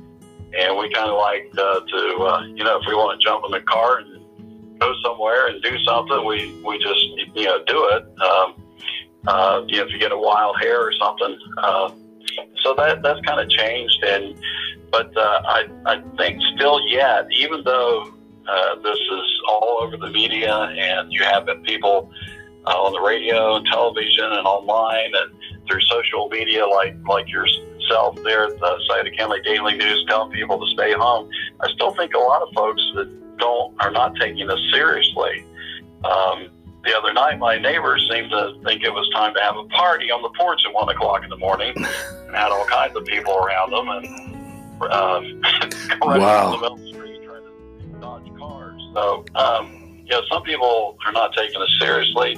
and 0.59 0.77
we 0.77 0.93
kind 0.93 1.11
of 1.11 1.19
like 1.19 1.51
uh, 1.57 1.81
to, 1.81 2.23
uh, 2.23 2.43
you 2.47 2.65
know, 2.65 2.79
if 2.79 2.87
we 2.87 2.95
want 2.95 3.19
to 3.19 3.25
jump 3.25 3.45
in 3.45 3.53
the 3.53 3.61
car 3.61 3.99
and 3.99 4.79
go 4.79 4.93
somewhere 5.05 5.49
and 5.49 5.63
do 5.63 5.77
something, 5.85 6.25
we 6.25 6.61
we 6.65 6.79
just 6.79 7.05
you 7.35 7.45
know 7.45 7.65
do 7.67 7.89
it. 7.89 8.03
Um, 8.21 8.55
uh, 9.27 9.63
you 9.69 9.77
know, 9.77 9.87
if 9.87 9.93
you 9.93 9.99
get 9.99 10.13
a 10.13 10.19
wild 10.19 10.57
hair 10.61 10.81
or 10.81 10.93
something, 10.93 11.39
uh, 11.59 11.91
so 12.63 12.75
that 12.75 13.03
that's 13.03 13.21
kind 13.21 13.41
of 13.41 13.49
changed. 13.49 14.03
And 14.05 14.37
but 14.91 15.17
uh, 15.17 15.43
I 15.47 15.69
I 15.87 16.03
think 16.19 16.43
still 16.57 16.81
yet, 16.89 17.27
even 17.33 17.63
though 17.65 18.13
uh, 18.49 18.75
this 18.83 18.99
is 18.99 19.41
all 19.49 19.79
over 19.83 19.97
the 19.97 20.11
media 20.11 20.55
and 20.55 21.13
you 21.13 21.23
have 21.23 21.47
people 21.65 22.11
uh, 22.67 22.71
on 22.71 22.93
the 22.93 23.01
radio 23.01 23.57
and 23.57 23.67
television 23.67 24.25
and 24.25 24.47
online 24.47 25.13
and 25.15 25.69
through 25.69 25.81
social 25.83 26.29
media 26.29 26.67
like 26.67 26.95
like 27.09 27.29
yours 27.29 27.57
myself 27.83 28.17
there 28.23 28.45
at 28.45 28.59
the 28.59 28.79
Scioto 28.89 29.11
County 29.17 29.41
Daily 29.43 29.75
News 29.75 30.05
telling 30.09 30.31
people 30.33 30.65
to 30.65 30.71
stay 30.73 30.93
home. 30.93 31.31
I 31.61 31.71
still 31.73 31.95
think 31.95 32.15
a 32.15 32.19
lot 32.19 32.43
of 32.43 32.49
folks 32.55 32.83
that 32.95 33.39
don't 33.39 33.75
are 33.81 33.91
not 33.91 34.15
taking 34.21 34.47
this 34.47 34.61
seriously. 34.73 35.45
Um, 36.05 36.51
the 36.85 36.97
other 36.97 37.13
night, 37.13 37.39
my 37.39 37.59
neighbors 37.59 38.09
seemed 38.11 38.31
to 38.31 38.61
think 38.65 38.83
it 38.83 38.93
was 38.93 39.09
time 39.15 39.35
to 39.35 39.41
have 39.41 39.57
a 39.57 39.65
party 39.69 40.11
on 40.11 40.23
the 40.23 40.31
porch 40.31 40.61
at 40.67 40.75
one 40.75 40.89
o'clock 40.89 41.23
in 41.23 41.31
the 41.31 41.37
morning, 41.37 41.73
and 41.77 42.35
had 42.35 42.51
all 42.51 42.67
kinds 42.67 42.97
of 42.97 43.05
people 43.05 43.37
around 43.37 43.71
them, 43.71 43.89
and 43.89 44.93
um, 44.93 45.41
wow. 46.03 46.57
the 46.57 46.75
the 46.75 46.93
street 46.93 47.23
trying 47.23 47.45
to 47.45 48.01
dodge 48.01 48.37
cars. 48.37 48.83
So, 48.95 49.25
um, 49.37 50.03
you 50.05 50.11
know, 50.11 50.23
some 50.29 50.43
people 50.43 50.99
are 51.07 51.13
not 51.13 51.33
taking 51.35 51.61
this 51.61 51.79
seriously. 51.79 52.37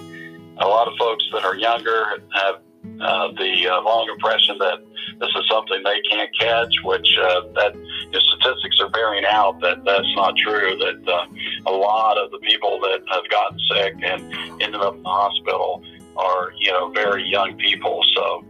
A 0.59 0.69
lot 0.69 0.87
of 0.87 0.95
folks 0.99 1.25
that 1.33 1.45
are 1.45 1.57
younger 1.57 2.05
have 2.35 2.57
uh, 3.01 3.33
the 3.33 3.67
uh, 3.67 3.81
long 3.81 4.09
impression 4.11 4.59
that 4.59 4.85
this 5.21 5.31
is 5.37 5.45
something 5.49 5.83
they 5.85 6.01
can't 6.03 6.31
catch, 6.39 6.73
which 6.83 7.09
uh, 7.23 7.43
that 7.55 7.75
the 8.13 8.21
statistics 8.21 8.81
are 8.81 8.89
bearing 8.91 9.25
out 9.25 9.61
that 9.61 9.85
that's 9.85 10.15
not 10.17 10.37
true. 10.37 10.77
That 10.77 11.09
uh, 11.09 11.27
a 11.67 11.73
lot 11.73 12.19
of 12.19 12.31
the 12.31 12.39
people 12.39 12.81
that 12.81 13.01
have 13.09 13.29
gotten 13.31 13.59
sick 13.71 13.95
and 14.03 14.63
ended 14.63 14.81
up 14.81 14.95
in 14.95 15.03
the 15.03 15.09
hospital 15.09 15.83
are 16.17 16.53
you 16.59 16.73
know 16.73 16.91
very 16.91 17.25
young 17.25 17.57
people. 17.57 18.03
So 18.15 18.45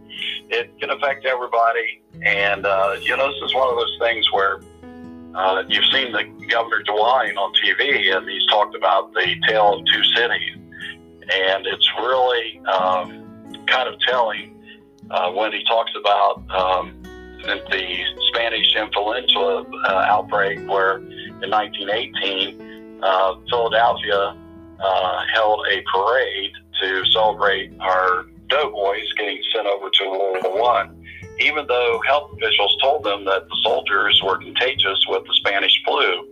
it 0.49 0.77
can 0.79 0.89
affect 0.89 1.25
everybody, 1.25 2.01
and 2.23 2.65
uh, 2.65 2.97
you 3.01 3.15
know 3.15 3.27
this 3.27 3.41
is 3.43 3.53
one 3.53 3.69
of 3.69 3.75
those 3.75 3.97
things 3.99 4.31
where. 4.31 4.61
Uh, 5.35 5.65
you've 5.67 5.83
seen 5.91 6.13
the 6.13 6.23
Governor 6.47 6.81
DeWine 6.87 7.35
on 7.35 7.53
TV, 7.55 8.15
and 8.15 8.25
he's 8.25 8.47
talked 8.47 8.73
about 8.73 9.13
the 9.13 9.35
tale 9.45 9.73
of 9.73 9.85
two 9.85 10.01
cities, 10.15 10.55
and 10.55 11.67
it's 11.67 11.91
really 11.99 12.57
um, 12.59 13.65
kind 13.67 13.93
of 13.93 13.99
telling 13.99 14.54
uh, 15.11 15.31
when 15.31 15.51
he 15.51 15.63
talks 15.65 15.91
about 15.99 16.43
um, 16.49 16.93
the 17.43 18.03
Spanish 18.29 18.75
influenza 18.75 19.65
uh, 19.87 20.05
outbreak, 20.09 20.59
where 20.67 20.97
in 20.97 21.49
1918, 21.51 22.99
uh, 23.03 23.35
Philadelphia 23.49 24.35
uh, 24.79 25.25
held 25.33 25.65
a 25.71 25.83
parade 25.93 26.51
to 26.81 27.05
celebrate 27.11 27.71
our 27.79 28.25
doughboys 28.47 29.11
getting 29.17 29.41
sent 29.53 29.67
over 29.67 29.89
to 29.89 30.09
World 30.09 30.37
War 30.43 30.61
One, 30.61 31.05
even 31.39 31.65
though 31.67 32.01
health 32.07 32.31
officials 32.33 32.77
told 32.81 33.03
them 33.03 33.25
that 33.25 33.47
the 33.47 33.57
soldiers 33.63 34.21
were 34.23 34.37
contagious 34.37 35.05
with 35.07 35.23
the 35.25 35.33
Spanish 35.35 35.81
flu. 35.85 36.31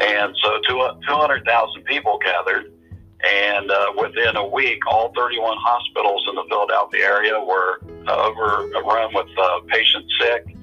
And 0.00 0.34
so 0.42 0.60
200,000 0.68 1.84
people 1.84 2.18
gathered 2.24 2.72
and 3.24 3.70
uh, 3.70 3.92
within 3.96 4.36
a 4.36 4.46
week, 4.46 4.78
all 4.86 5.12
31 5.16 5.56
hospitals 5.58 6.24
in 6.28 6.36
the 6.36 6.44
Philadelphia 6.48 7.04
area 7.04 7.40
were 7.40 7.80
overrun 8.12 9.14
with 9.14 9.26
uh, 9.38 9.60
patients 9.68 10.12
sick, 10.20 10.56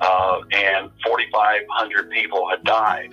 uh, 0.00 0.40
and 0.52 0.90
4,500 1.04 2.10
people 2.10 2.48
had 2.48 2.62
died. 2.64 3.12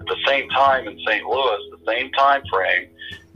At 0.00 0.06
the 0.06 0.16
same 0.26 0.48
time 0.50 0.86
in 0.86 0.98
St. 1.06 1.24
Louis, 1.24 1.58
the 1.70 1.92
same 1.92 2.10
time 2.12 2.42
frame, 2.50 2.88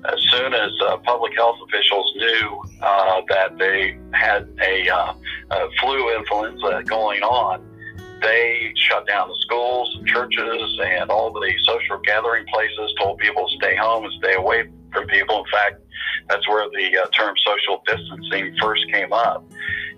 as 0.04 0.20
soon 0.30 0.52
as 0.52 0.70
uh, 0.84 0.96
public 0.98 1.32
health 1.36 1.58
officials 1.68 2.12
knew 2.16 2.62
uh, 2.82 3.22
that 3.28 3.56
they 3.58 3.98
had 4.12 4.48
a, 4.60 4.88
uh, 4.88 5.14
a 5.50 5.68
flu 5.80 6.16
influenza 6.16 6.82
going 6.86 7.22
on, 7.22 7.68
they 8.20 8.72
shut 8.76 9.06
down 9.06 9.28
the 9.28 9.36
schools, 9.40 9.98
churches, 10.06 10.78
and 10.84 11.10
all 11.10 11.32
the 11.32 11.52
social 11.64 11.98
gathering 12.04 12.44
places, 12.52 12.94
told 12.98 13.18
people 13.18 13.48
to 13.48 13.56
stay 13.56 13.76
home 13.76 14.04
and 14.04 14.12
stay 14.14 14.34
away 14.34 14.68
from 14.92 15.06
people. 15.06 15.38
In 15.38 15.50
fact, 15.50 15.80
that's 16.28 16.46
where 16.48 16.68
the 16.70 16.98
uh, 16.98 17.06
term 17.08 17.34
social 17.44 17.82
distancing 17.86 18.56
first 18.60 18.84
came 18.92 19.12
up. 19.12 19.44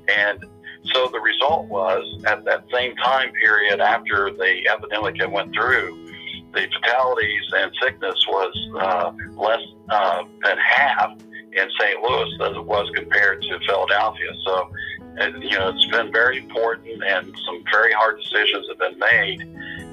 And 0.09 0.45
so 0.93 1.09
the 1.09 1.21
result 1.21 1.67
was 1.67 2.23
at 2.27 2.45
that 2.45 2.65
same 2.73 2.95
time 2.97 3.33
period 3.33 3.81
after 3.81 4.31
the 4.31 4.69
epidemic 4.69 5.21
had 5.21 5.33
went 5.33 5.55
through, 5.55 6.05
the 6.53 6.69
fatalities 6.81 7.43
and 7.57 7.73
sickness 7.83 8.27
was 8.29 8.55
uh, 8.81 9.13
less 9.35 9.61
uh, 9.89 10.23
than 10.45 10.57
half 10.59 11.13
in 11.53 11.69
St. 11.81 12.01
Louis 12.01 12.31
as 12.43 12.57
it 12.57 12.65
was 12.65 12.91
compared 12.95 13.43
to 13.43 13.59
Philadelphia. 13.67 14.31
So, 14.45 14.71
and, 15.17 15.43
you 15.43 15.59
know, 15.59 15.71
it's 15.71 15.87
been 15.87 16.13
very 16.13 16.39
important 16.39 17.03
and 17.05 17.35
some 17.47 17.65
very 17.73 17.93
hard 17.93 18.21
decisions 18.21 18.67
have 18.69 18.79
been 18.79 18.99
made 18.99 19.41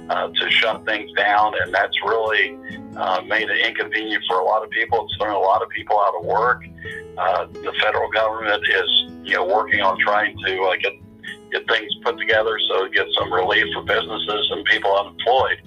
uh, 0.10 0.30
to 0.30 0.52
shut 0.52 0.86
things 0.86 1.12
down, 1.14 1.54
and 1.62 1.74
that's 1.74 1.96
really 2.06 2.58
uh, 2.96 3.22
made 3.22 3.50
it 3.50 3.66
inconvenient 3.66 4.24
for 4.28 4.40
a 4.40 4.44
lot 4.44 4.64
of 4.64 4.70
people. 4.72 5.06
It's 5.06 5.16
thrown 5.18 5.34
a 5.34 5.40
lot 5.40 5.62
of 5.62 5.70
people 5.70 6.00
out 6.00 6.14
of 6.18 6.26
work. 6.26 6.64
Uh, 7.18 7.46
the 7.46 7.74
federal 7.82 8.10
government 8.12 8.64
is, 8.68 8.90
you 9.24 9.36
know, 9.36 9.46
working 9.46 9.82
on 9.82 10.00
trying 10.00 10.38
to 10.46 10.62
uh, 10.64 10.76
get 10.78 10.94
get 11.52 11.68
things 11.68 11.92
put 12.04 12.18
together 12.18 12.58
so 12.70 12.88
get 12.88 13.06
some 13.20 13.32
relief 13.32 13.66
for 13.74 13.84
businesses 13.84 14.52
and 14.52 14.64
people 14.66 14.96
unemployed. 14.98 15.62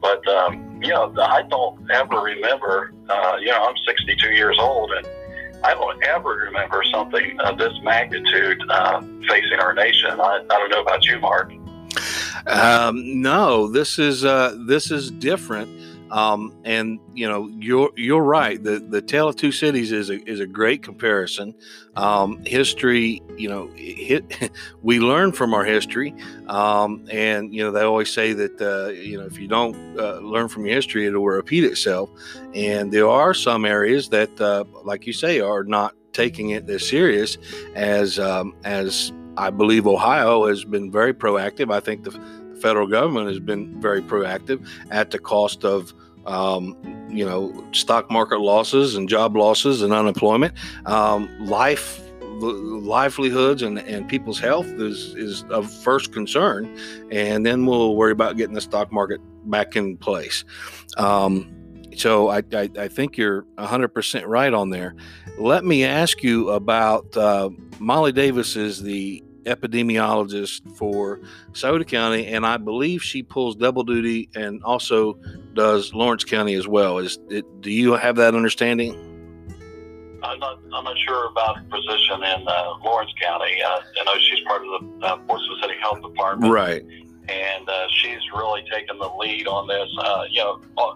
But 0.00 0.26
um, 0.28 0.80
you 0.82 0.88
know, 0.88 1.14
I 1.20 1.42
don't 1.42 1.90
ever 1.90 2.20
remember. 2.20 2.92
Uh, 3.08 3.36
you 3.40 3.48
know, 3.48 3.64
I'm 3.64 3.74
62 3.86 4.32
years 4.32 4.56
old, 4.58 4.90
and 4.92 5.06
I 5.62 5.74
don't 5.74 6.02
ever 6.04 6.30
remember 6.30 6.82
something 6.90 7.38
of 7.40 7.58
this 7.58 7.72
magnitude 7.82 8.62
uh, 8.70 9.02
facing 9.28 9.58
our 9.60 9.74
nation. 9.74 10.20
I, 10.20 10.42
I 10.50 10.58
don't 10.58 10.70
know 10.70 10.80
about 10.80 11.04
you, 11.04 11.18
Mark. 11.20 11.52
Um, 12.46 13.20
no, 13.20 13.68
this 13.68 13.98
is 13.98 14.24
uh, 14.24 14.56
this 14.66 14.90
is 14.90 15.10
different. 15.10 15.70
Um, 16.10 16.56
and 16.64 16.98
you 17.14 17.28
know, 17.28 17.48
you're 17.60 17.90
you're 17.96 18.22
right. 18.22 18.62
The 18.62 18.80
the 18.80 19.00
Tale 19.00 19.28
of 19.28 19.36
Two 19.36 19.52
Cities 19.52 19.92
is 19.92 20.10
a 20.10 20.20
is 20.28 20.40
a 20.40 20.46
great 20.46 20.82
comparison. 20.82 21.54
Um, 21.94 22.44
history, 22.44 23.22
you 23.36 23.48
know, 23.48 23.68
hit, 23.76 24.50
we 24.82 24.98
learn 24.98 25.32
from 25.32 25.54
our 25.54 25.64
history, 25.64 26.14
um, 26.48 27.06
and 27.10 27.54
you 27.54 27.62
know 27.62 27.70
they 27.70 27.82
always 27.82 28.12
say 28.12 28.32
that 28.32 28.60
uh, 28.60 28.90
you 28.90 29.18
know 29.18 29.24
if 29.24 29.38
you 29.38 29.46
don't 29.46 29.76
uh, 29.98 30.18
learn 30.18 30.48
from 30.48 30.66
your 30.66 30.74
history, 30.74 31.06
it 31.06 31.12
will 31.12 31.26
repeat 31.26 31.64
itself. 31.64 32.10
And 32.54 32.92
there 32.92 33.08
are 33.08 33.32
some 33.32 33.64
areas 33.64 34.08
that, 34.08 34.40
uh, 34.40 34.64
like 34.84 35.06
you 35.06 35.12
say, 35.12 35.40
are 35.40 35.62
not 35.62 35.94
taking 36.12 36.50
it 36.50 36.68
as 36.68 36.88
serious 36.88 37.38
as 37.74 38.18
um, 38.18 38.56
as 38.64 39.12
I 39.36 39.50
believe 39.50 39.86
Ohio 39.86 40.46
has 40.46 40.64
been 40.64 40.90
very 40.90 41.14
proactive. 41.14 41.72
I 41.72 41.80
think 41.80 42.04
the, 42.04 42.10
federal 42.60 42.86
government 42.86 43.26
has 43.28 43.40
been 43.40 43.80
very 43.80 44.02
proactive 44.02 44.66
at 44.90 45.10
the 45.10 45.18
cost 45.18 45.64
of 45.64 45.92
um, 46.26 46.76
you 47.08 47.24
know 47.24 47.66
stock 47.72 48.10
market 48.10 48.40
losses 48.40 48.94
and 48.94 49.08
job 49.08 49.36
losses 49.36 49.82
and 49.82 49.92
unemployment. 49.92 50.54
Um, 50.86 51.28
life 51.44 52.00
livelihoods 52.20 53.60
and, 53.60 53.80
and 53.80 54.08
people's 54.08 54.38
health 54.38 54.66
is, 54.66 55.14
is 55.14 55.42
of 55.50 55.70
first 55.70 56.12
concern, 56.12 56.74
and 57.10 57.44
then 57.44 57.66
we'll 57.66 57.96
worry 57.96 58.12
about 58.12 58.36
getting 58.36 58.54
the 58.54 58.60
stock 58.60 58.92
market 58.92 59.20
back 59.50 59.76
in 59.76 59.96
place. 59.96 60.44
Um, 60.96 61.54
so 62.00 62.28
I, 62.28 62.38
I, 62.52 62.70
I, 62.78 62.88
think 62.88 63.16
you're 63.18 63.42
100% 63.58 64.26
right 64.26 64.52
on 64.52 64.70
there. 64.70 64.94
Let 65.38 65.64
me 65.64 65.84
ask 65.84 66.22
you 66.22 66.50
about 66.50 67.16
uh, 67.16 67.50
Molly 67.78 68.12
Davis 68.12 68.56
is 68.56 68.82
the 68.82 69.22
epidemiologist 69.44 70.76
for 70.76 71.20
Scioto 71.52 71.84
County, 71.84 72.26
and 72.26 72.46
I 72.46 72.56
believe 72.56 73.02
she 73.02 73.22
pulls 73.22 73.56
double 73.56 73.84
duty 73.84 74.28
and 74.34 74.62
also 74.64 75.14
does 75.54 75.92
Lawrence 75.92 76.24
County 76.24 76.54
as 76.54 76.66
well. 76.66 76.98
Is 76.98 77.18
it, 77.28 77.44
do 77.60 77.70
you 77.70 77.92
have 77.92 78.16
that 78.16 78.34
understanding? 78.34 78.94
I'm 80.22 80.38
not, 80.38 80.58
I'm 80.72 80.84
not 80.84 80.96
sure 81.06 81.26
about 81.28 81.56
her 81.56 81.64
position 81.64 82.22
in 82.22 82.48
uh, 82.48 82.74
Lawrence 82.84 83.12
County. 83.20 83.62
Uh, 83.62 83.80
I 84.00 84.04
know 84.04 84.20
she's 84.20 84.44
part 84.46 84.62
of 84.62 84.68
the 85.00 85.06
uh, 85.06 85.16
Portsmouth 85.18 85.60
City 85.62 85.74
Health 85.80 86.02
Department. 86.02 86.52
Right. 86.52 86.82
And 87.28 87.68
uh, 87.68 87.86
she's 87.96 88.20
really 88.34 88.62
taken 88.70 88.98
the 88.98 89.08
lead 89.08 89.46
on 89.46 89.66
this. 89.66 89.88
Uh, 89.98 90.24
you 90.30 90.40
know, 90.40 90.60
uh, 90.76 90.94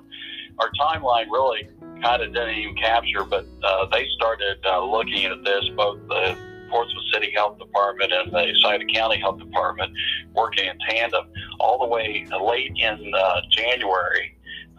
our 0.58 0.70
timeline 0.80 1.26
really 1.30 1.68
kind 2.02 2.23
of 2.23 2.32
didn't 2.32 2.56
even 2.56 2.76
capture, 2.76 3.25
but 3.25 3.46
uh, 3.62 3.87
they 3.92 4.06
started 4.16 4.58
uh, 4.66 4.84
looking 4.84 5.25
at 5.25 5.42
this, 5.44 5.64
both 5.76 5.99
the 6.08 6.37
Portsmouth 6.70 7.04
City 7.12 7.32
Health 7.34 7.58
Department 7.58 8.12
and 8.12 8.32
the 8.32 8.52
Scioto 8.62 8.84
County 8.92 9.20
Health 9.20 9.38
Department 9.38 9.92
working 10.34 10.66
in 10.66 10.76
tandem 10.88 11.26
all 11.61 11.78
the 11.78 11.87
way 11.87 12.26
late 12.42 12.73
in 12.76 13.12
uh, 13.14 13.40
January. 13.50 14.32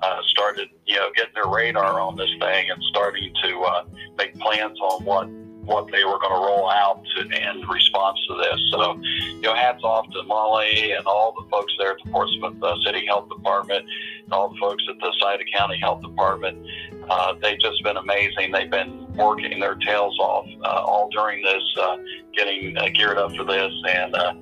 Uh, 0.03 0.20
started, 0.27 0.67
you 0.86 0.96
know, 0.96 1.10
getting 1.15 1.34
their 1.34 1.48
radar 1.48 2.01
on 2.01 2.17
this 2.17 2.29
thing 2.41 2.70
and 2.70 2.84
starting 2.89 3.34
to 3.41 3.62
uh, 3.62 3.86
make 4.17 4.38
plans 4.39 4.77
on 4.82 5.03
what 5.05 5.27
what 5.66 5.92
they 5.92 6.04
were 6.04 6.20
going 6.20 6.32
to 6.32 6.48
roll 6.48 6.70
out 6.70 7.04
to, 7.16 7.22
in 7.22 7.68
response 7.68 8.20
to 8.28 8.36
this. 8.36 8.60
So, 8.72 9.00
you 9.02 9.42
know, 9.42 9.56
hats 9.56 9.84
off 9.84 10.10
to 10.12 10.24
Molly 10.24 10.92
and 10.92 11.06
all 11.06 11.34
the 11.34 11.48
folks 11.50 11.74
there 11.80 11.92
at 11.92 11.98
the 12.04 12.12
Portsmouth 12.12 12.62
uh, 12.62 12.76
City 12.86 13.06
Health 13.08 13.30
Department, 13.30 13.86
and 14.24 14.34
all 14.34 14.50
the 14.50 14.58
folks 14.60 14.84
at 14.90 14.98
the 15.00 15.14
Scioto 15.20 15.44
County 15.54 15.78
Health 15.78 16.02
Department. 16.02 16.66
Uh, 17.10 17.34
they've 17.42 17.60
just 17.60 17.84
been 17.84 17.98
amazing. 17.98 18.52
They've 18.52 18.70
been 18.70 19.12
working 19.16 19.60
their 19.60 19.76
tails 19.76 20.18
off 20.20 20.48
uh, 20.64 20.84
all 20.84 21.10
during 21.10 21.44
this, 21.44 21.64
uh, 21.80 21.98
getting 22.36 22.78
uh, 22.78 22.90
geared 22.94 23.18
up 23.18 23.36
for 23.36 23.44
this, 23.44 23.72
and 23.88 24.16
uh, 24.16 24.34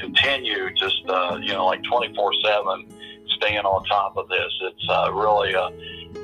continue 0.00 0.72
just 0.74 1.02
uh, 1.08 1.38
you 1.40 1.52
know 1.52 1.66
like 1.66 1.82
24/7, 1.82 2.92
staying 3.36 3.58
on 3.58 3.84
top 3.84 4.16
of 4.16 4.28
this. 4.28 4.52
It's 4.62 4.88
uh, 4.88 5.12
really 5.12 5.52
a 5.52 5.70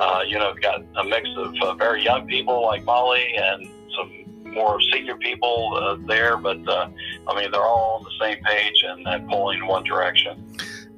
uh, 0.00 0.22
you 0.26 0.38
know 0.38 0.54
got 0.60 0.82
a 0.96 1.04
mix 1.04 1.28
of 1.36 1.54
uh, 1.62 1.74
very 1.74 2.04
young 2.04 2.26
people 2.26 2.62
like 2.62 2.84
Molly 2.84 3.34
and 3.36 3.68
some 3.96 4.27
more 4.58 4.80
senior 4.92 5.16
people 5.16 5.74
uh, 5.74 5.96
there, 6.06 6.36
but 6.36 6.66
uh, 6.68 6.88
I 7.28 7.40
mean 7.40 7.50
they're 7.50 7.62
all 7.62 7.98
on 7.98 8.04
the 8.04 8.24
same 8.24 8.42
page 8.44 8.84
and, 8.86 9.06
and 9.06 9.28
pulling 9.28 9.58
in 9.58 9.66
one 9.66 9.84
direction. 9.84 10.34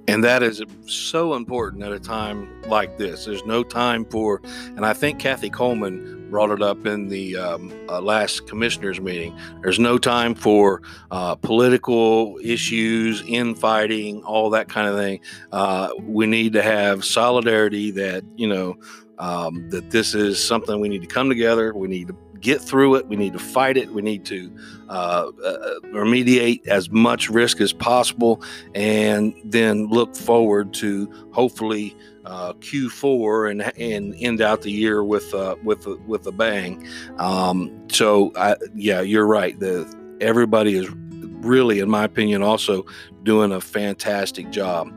And 0.08 0.24
that 0.24 0.42
is 0.42 0.60
so 0.86 1.34
important 1.34 1.84
at 1.84 1.92
a 1.92 2.00
time 2.00 2.48
like 2.62 2.98
this. 2.98 3.26
There's 3.26 3.44
no 3.44 3.62
time 3.62 4.04
for, 4.06 4.42
and 4.76 4.84
I 4.84 4.92
think 4.92 5.20
Kathy 5.20 5.50
Coleman 5.50 6.28
brought 6.30 6.50
it 6.50 6.62
up 6.62 6.84
in 6.84 7.08
the 7.08 7.36
um, 7.36 7.72
uh, 7.88 8.00
last 8.00 8.48
commissioners 8.48 9.00
meeting. 9.00 9.38
There's 9.62 9.78
no 9.78 9.98
time 9.98 10.34
for 10.34 10.82
uh, 11.12 11.36
political 11.36 12.40
issues, 12.42 13.22
infighting, 13.26 14.24
all 14.24 14.50
that 14.50 14.68
kind 14.68 14.88
of 14.88 14.96
thing. 14.96 15.20
Uh, 15.52 15.90
we 16.02 16.26
need 16.26 16.54
to 16.54 16.62
have 16.62 17.04
solidarity 17.04 17.92
that, 17.92 18.24
you 18.34 18.48
know, 18.48 18.78
um, 19.18 19.68
that 19.70 19.90
this 19.90 20.14
is 20.14 20.42
something 20.42 20.80
we 20.80 20.88
need 20.88 21.02
to 21.02 21.08
come 21.08 21.28
together. 21.28 21.72
We 21.72 21.86
need 21.86 22.08
to 22.08 22.16
get 22.40 22.60
through 22.60 22.96
it. 22.96 23.06
We 23.08 23.16
need 23.16 23.32
to 23.34 23.38
fight 23.38 23.76
it. 23.76 23.92
We 23.92 24.02
need 24.02 24.24
to 24.26 24.50
uh, 24.88 25.30
uh, 25.44 25.80
remediate 25.86 26.66
as 26.66 26.90
much 26.90 27.28
risk 27.28 27.60
as 27.60 27.72
possible, 27.72 28.42
and 28.74 29.34
then 29.44 29.86
look 29.88 30.16
forward 30.16 30.72
to 30.74 31.10
hopefully 31.32 31.96
uh, 32.24 32.52
Q4 32.54 33.50
and 33.50 33.78
and 33.78 34.14
end 34.18 34.40
out 34.40 34.62
the 34.62 34.70
year 34.70 35.02
with 35.04 35.32
uh, 35.34 35.56
with 35.64 35.86
with 36.06 36.26
a 36.26 36.32
bang. 36.32 36.86
Um, 37.18 37.86
so, 37.90 38.32
I, 38.36 38.56
yeah, 38.74 39.00
you're 39.00 39.26
right. 39.26 39.58
The 39.58 39.92
everybody 40.20 40.76
is 40.76 40.88
really, 40.90 41.80
in 41.80 41.88
my 41.88 42.04
opinion, 42.04 42.42
also 42.42 42.86
doing 43.22 43.52
a 43.52 43.60
fantastic 43.60 44.50
job. 44.50 44.88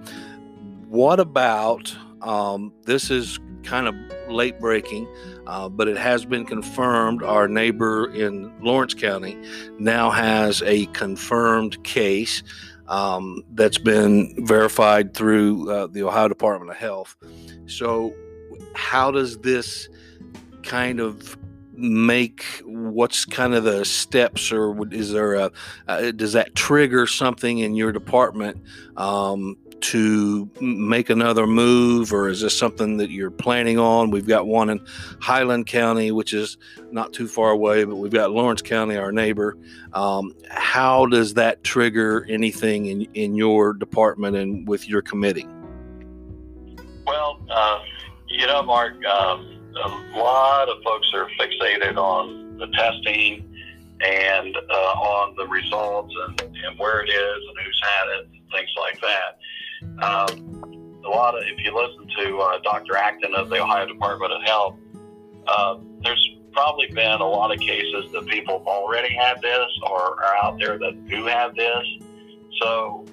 What 0.87 1.19
about 1.19 1.95
um, 2.21 2.73
this? 2.85 3.09
Is 3.09 3.39
kind 3.63 3.87
of 3.87 3.95
late 4.29 4.59
breaking, 4.59 5.07
uh, 5.47 5.69
but 5.69 5.87
it 5.87 5.97
has 5.97 6.25
been 6.25 6.45
confirmed. 6.45 7.23
Our 7.23 7.47
neighbor 7.47 8.11
in 8.13 8.53
Lawrence 8.61 8.93
County 8.93 9.37
now 9.79 10.09
has 10.09 10.61
a 10.63 10.85
confirmed 10.87 11.83
case 11.83 12.43
um, 12.87 13.43
that's 13.53 13.77
been 13.77 14.45
verified 14.45 15.13
through 15.13 15.71
uh, 15.71 15.87
the 15.87 16.03
Ohio 16.03 16.27
Department 16.27 16.71
of 16.71 16.77
Health. 16.77 17.15
So, 17.65 18.13
how 18.75 19.11
does 19.11 19.37
this 19.39 19.89
kind 20.63 20.99
of 20.99 21.37
make 21.75 22.45
what's 22.65 23.25
kind 23.25 23.53
of 23.53 23.63
the 23.63 23.83
steps 23.83 24.51
or 24.51 24.87
is 24.93 25.11
there 25.11 25.33
a 25.33 25.51
uh, 25.87 26.11
does 26.11 26.33
that 26.33 26.53
trigger 26.53 27.07
something 27.07 27.59
in 27.59 27.75
your 27.75 27.91
department 27.91 28.61
um, 28.95 29.57
to 29.83 30.49
make 30.61 31.09
another 31.09 31.45
move, 31.45 32.13
or 32.13 32.29
is 32.29 32.39
this 32.39 32.57
something 32.57 32.97
that 32.97 33.09
you're 33.09 33.29
planning 33.29 33.77
on? 33.77 34.11
We've 34.11 34.27
got 34.27 34.47
one 34.47 34.69
in 34.69 34.79
Highland 35.19 35.67
County, 35.67 36.11
which 36.11 36.33
is 36.33 36.57
not 36.91 37.11
too 37.11 37.27
far 37.27 37.51
away, 37.51 37.83
but 37.83 37.97
we've 37.97 38.11
got 38.11 38.31
Lawrence 38.31 38.61
County, 38.61 38.95
our 38.95 39.11
neighbor. 39.11 39.57
Um, 39.91 40.33
how 40.49 41.05
does 41.05 41.33
that 41.33 41.65
trigger 41.65 42.25
anything 42.29 42.85
in, 42.85 43.01
in 43.13 43.35
your 43.35 43.73
department 43.73 44.37
and 44.37 44.65
with 44.65 44.87
your 44.87 45.01
committee? 45.01 45.47
Well, 47.05 47.41
uh, 47.51 47.79
you 48.29 48.47
know, 48.47 48.63
Mark, 48.63 48.93
um, 49.05 49.59
a 49.83 50.17
lot 50.17 50.69
of 50.69 50.81
folks 50.81 51.11
are 51.13 51.27
fixated 51.37 51.97
on 51.97 52.57
the 52.57 52.67
testing 52.67 53.53
and 53.99 54.55
uh, 54.55 54.93
on 54.93 55.35
the 55.35 55.45
results 55.47 56.13
and, 56.27 56.41
and 56.41 56.79
where 56.79 57.01
it 57.01 57.09
is 57.09 57.43
and 57.49 57.65
who's 57.65 57.81
had 57.83 58.19
it, 58.19 58.27
and 58.31 58.51
things 58.51 58.69
like 58.79 59.01
that. 59.01 59.39
Um, 60.01 61.01
a 61.05 61.09
lot 61.09 61.35
of, 61.35 61.43
if 61.43 61.63
you 61.63 61.75
listen 61.75 62.07
to 62.17 62.39
uh, 62.39 62.59
Dr. 62.63 62.95
Acton 62.95 63.35
of 63.35 63.49
the 63.49 63.61
Ohio 63.61 63.85
Department 63.85 64.31
of 64.31 64.41
Health, 64.43 64.77
uh, 65.47 65.77
there's 66.01 66.29
probably 66.53 66.87
been 66.87 67.19
a 67.19 67.27
lot 67.27 67.51
of 67.53 67.59
cases 67.59 68.11
that 68.13 68.25
people 68.27 68.59
have 68.59 68.67
already 68.67 69.13
had 69.13 69.41
this 69.41 69.67
or 69.89 70.23
are 70.23 70.35
out 70.43 70.59
there 70.59 70.77
that 70.77 71.07
do 71.07 71.25
have 71.25 71.55
this. 71.55 71.85
So 72.61 73.05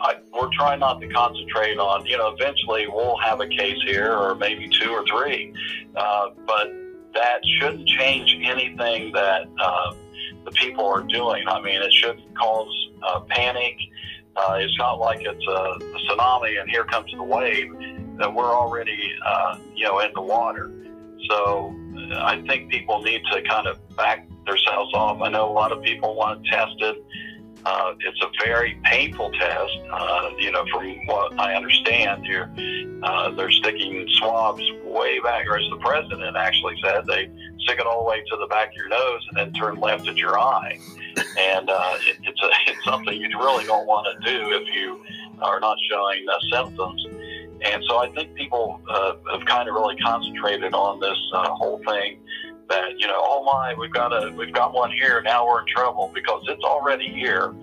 I, 0.00 0.16
we're 0.32 0.50
trying 0.52 0.80
not 0.80 1.00
to 1.00 1.08
concentrate 1.08 1.78
on, 1.78 2.04
you 2.06 2.18
know, 2.18 2.28
eventually 2.28 2.86
we'll 2.88 3.16
have 3.18 3.40
a 3.40 3.48
case 3.48 3.78
here 3.84 4.12
or 4.12 4.34
maybe 4.34 4.68
two 4.68 4.90
or 4.90 5.04
three, 5.06 5.54
uh, 5.96 6.30
but 6.46 6.72
that 7.14 7.40
shouldn't 7.58 7.88
change 7.88 8.36
anything 8.44 9.12
that 9.12 9.46
uh, 9.58 9.94
the 10.44 10.50
people 10.52 10.86
are 10.86 11.02
doing. 11.02 11.44
I 11.48 11.60
mean, 11.60 11.80
it 11.80 11.92
shouldn't 11.92 12.36
cause 12.36 12.88
uh, 13.02 13.20
panic. 13.20 13.76
Uh, 14.38 14.54
it's 14.54 14.76
not 14.78 15.00
like 15.00 15.20
it's 15.22 15.46
a, 15.46 15.50
a, 15.50 15.78
tsunami 16.08 16.60
and 16.60 16.70
here 16.70 16.84
comes 16.84 17.10
the 17.12 17.22
wave. 17.22 17.72
That 18.18 18.32
we're 18.34 18.52
already, 18.52 19.12
uh, 19.24 19.58
you 19.74 19.84
know, 19.84 20.00
in 20.00 20.10
the 20.12 20.20
water. 20.20 20.72
So 21.28 21.74
uh, 21.96 22.24
I 22.24 22.42
think 22.48 22.70
people 22.70 23.00
need 23.00 23.22
to 23.32 23.42
kind 23.42 23.66
of 23.66 23.78
back 23.96 24.28
themselves 24.46 24.92
off. 24.94 25.20
I 25.22 25.28
know 25.28 25.48
a 25.48 25.52
lot 25.52 25.72
of 25.72 25.82
people 25.82 26.14
want 26.16 26.44
it. 26.46 27.04
Uh, 27.64 27.94
it's 28.00 28.20
a 28.22 28.44
very 28.44 28.80
painful 28.84 29.30
test. 29.32 29.72
Uh, 29.92 30.30
you 30.38 30.50
know, 30.50 30.64
from 30.72 31.06
what 31.06 31.38
I 31.38 31.54
understand, 31.54 32.24
you're, 32.24 32.50
uh, 33.02 33.30
they're 33.32 33.50
sticking 33.50 34.06
swabs 34.18 34.62
way 34.84 35.20
back, 35.20 35.46
or 35.46 35.58
as 35.58 35.68
the 35.70 35.76
president 35.76 36.36
actually 36.36 36.76
said, 36.82 37.04
they 37.06 37.30
stick 37.60 37.78
it 37.78 37.86
all 37.86 38.04
the 38.04 38.08
way 38.08 38.22
to 38.30 38.36
the 38.40 38.46
back 38.46 38.68
of 38.68 38.74
your 38.74 38.88
nose 38.88 39.26
and 39.28 39.36
then 39.36 39.52
turn 39.52 39.78
left 39.80 40.08
at 40.08 40.16
your 40.16 40.38
eye. 40.38 40.78
And 41.38 41.70
uh, 41.70 41.94
it, 42.00 42.18
it's, 42.22 42.42
a, 42.42 42.48
it's 42.70 42.84
something 42.84 43.14
you 43.14 43.28
really 43.38 43.64
don't 43.64 43.86
want 43.86 44.06
to 44.06 44.30
do 44.30 44.52
if 44.52 44.74
you 44.74 45.04
are 45.40 45.60
not 45.60 45.76
showing 45.90 46.26
uh, 46.28 46.38
symptoms. 46.56 47.06
And 47.62 47.82
so 47.88 47.98
I 47.98 48.10
think 48.14 48.34
people 48.34 48.80
uh, 48.88 49.14
have 49.32 49.44
kind 49.46 49.68
of 49.68 49.74
really 49.74 49.96
concentrated 49.96 50.74
on 50.74 51.00
this 51.00 51.18
uh, 51.34 51.48
whole 51.50 51.80
thing 51.86 52.20
that 52.68 52.98
you 52.98 53.06
know, 53.06 53.20
oh 53.24 53.44
my, 53.44 53.74
we've 53.74 53.92
got 53.92 54.12
a 54.12 54.30
we've 54.32 54.52
got 54.52 54.72
one 54.74 54.92
here. 54.92 55.22
Now 55.22 55.46
we're 55.46 55.60
in 55.60 55.66
trouble 55.74 56.10
because 56.14 56.42
it's 56.48 56.62
already 56.62 57.08
here. 57.08 57.54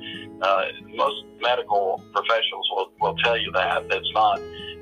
Uh, 0.42 0.66
most 0.94 1.24
medical 1.42 2.04
professionals 2.12 2.68
will, 2.72 2.92
will 3.00 3.16
tell 3.18 3.38
you 3.38 3.52
that. 3.54 3.86
It's 3.90 4.12
not, 4.14 4.42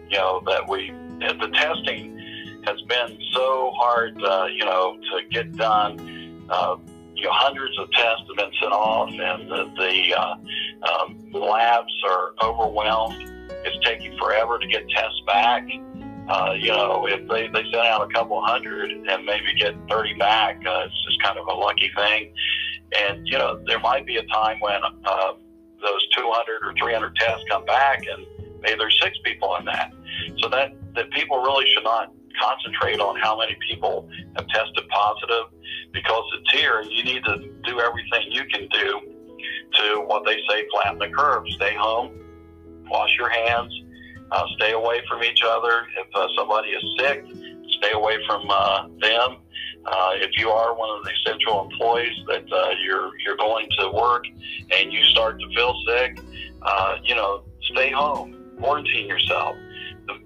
you 0.10 0.18
know, 0.18 0.42
that 0.48 0.68
we 0.68 0.92
the 1.20 1.50
testing 1.54 2.18
has 2.66 2.82
been 2.84 3.18
so 3.34 3.72
hard, 3.76 4.22
uh, 4.24 4.48
you 4.52 4.66
know, 4.66 4.98
to 4.98 5.28
get 5.30 5.56
done. 5.56 6.46
Uh, 6.50 6.78
you 7.24 7.30
know, 7.30 7.36
hundreds 7.36 7.80
of 7.80 7.90
tests 7.92 8.24
have 8.28 8.36
been 8.36 8.52
sent 8.60 8.74
off, 8.74 9.10
and 9.10 9.50
the, 9.50 9.72
the 9.78 10.14
uh, 10.14 10.36
um, 10.92 11.32
labs 11.32 11.94
are 12.10 12.34
overwhelmed. 12.44 13.16
It's 13.64 13.86
taking 13.86 14.18
forever 14.18 14.60
to 14.60 14.68
get 14.68 14.84
tests 14.90 15.22
back. 15.26 15.64
Uh, 16.28 16.54
you 16.58 16.68
know, 16.68 17.08
if 17.08 17.26
they, 17.30 17.48
they 17.48 17.64
send 17.64 17.88
out 17.88 18.02
a 18.02 18.14
couple 18.14 18.44
hundred 18.44 18.92
and 18.92 19.26
maybe 19.26 19.54
get 19.58 19.74
30 19.90 20.16
back, 20.16 20.58
uh, 20.68 20.84
it's 20.86 21.06
just 21.06 21.22
kind 21.24 21.38
of 21.38 21.48
a 21.48 21.54
lucky 21.54 21.90
thing. 21.96 22.34
And, 23.00 23.26
you 23.26 23.38
know, 23.38 23.64
there 23.68 23.80
might 23.80 24.06
be 24.06 24.18
a 24.18 24.26
time 24.26 24.60
when 24.60 24.82
uh, 24.84 25.34
those 25.82 26.08
200 26.16 26.68
or 26.68 26.74
300 26.78 27.16
tests 27.16 27.44
come 27.50 27.64
back 27.66 28.04
and 28.06 28.26
maybe 28.62 28.78
there's 28.78 29.00
six 29.02 29.18
people 29.24 29.56
in 29.56 29.66
that. 29.66 29.92
So 30.40 30.50
that, 30.50 30.74
that 30.96 31.10
people 31.12 31.42
really 31.42 31.70
should 31.74 31.84
not 31.86 32.12
concentrate 32.42 33.00
on 33.00 33.20
how 33.20 33.38
many 33.38 33.56
people 33.70 34.10
have 34.36 34.48
tested 34.48 34.88
positive 34.90 35.46
because 35.92 36.24
it's 36.40 36.52
here 36.52 36.82
you 36.82 37.04
need 37.04 37.24
to 37.24 37.38
do 37.64 37.80
everything 37.80 38.22
you 38.30 38.44
can 38.46 38.68
do 38.70 39.14
to 39.74 40.04
what 40.06 40.24
they 40.26 40.38
say 40.50 40.66
flatten 40.72 41.00
the 41.00 41.10
curve. 41.10 41.44
Stay 41.50 41.76
home, 41.76 42.12
wash 42.90 43.16
your 43.18 43.30
hands, 43.30 43.74
uh, 44.32 44.46
stay 44.56 44.72
away 44.72 45.02
from 45.10 45.24
each 45.24 45.42
other. 45.46 45.86
If 45.98 46.08
uh, 46.16 46.28
somebody 46.38 46.70
is 46.70 46.84
sick, 47.00 47.26
stay 47.80 47.92
away 47.92 48.18
from 48.28 48.50
uh, 48.50 48.88
them. 49.02 49.38
Uh, 49.86 50.12
if 50.14 50.32
you 50.38 50.50
are 50.50 50.74
one 50.78 50.98
of 50.98 51.04
the 51.04 51.12
essential 51.12 51.70
employees 51.70 52.16
that 52.28 52.46
uh, 52.52 52.70
you're 52.82 53.12
you're 53.26 53.38
going 53.38 53.68
to 53.78 53.90
work 53.92 54.24
and 54.72 54.94
you 54.94 55.04
start 55.06 55.40
to 55.40 55.48
feel 55.54 55.76
sick, 55.88 56.20
uh, 56.62 56.98
you 57.04 57.16
know, 57.16 57.44
stay 57.72 57.92
home, 57.92 58.56
quarantine 58.60 59.08
yourself. 59.08 59.56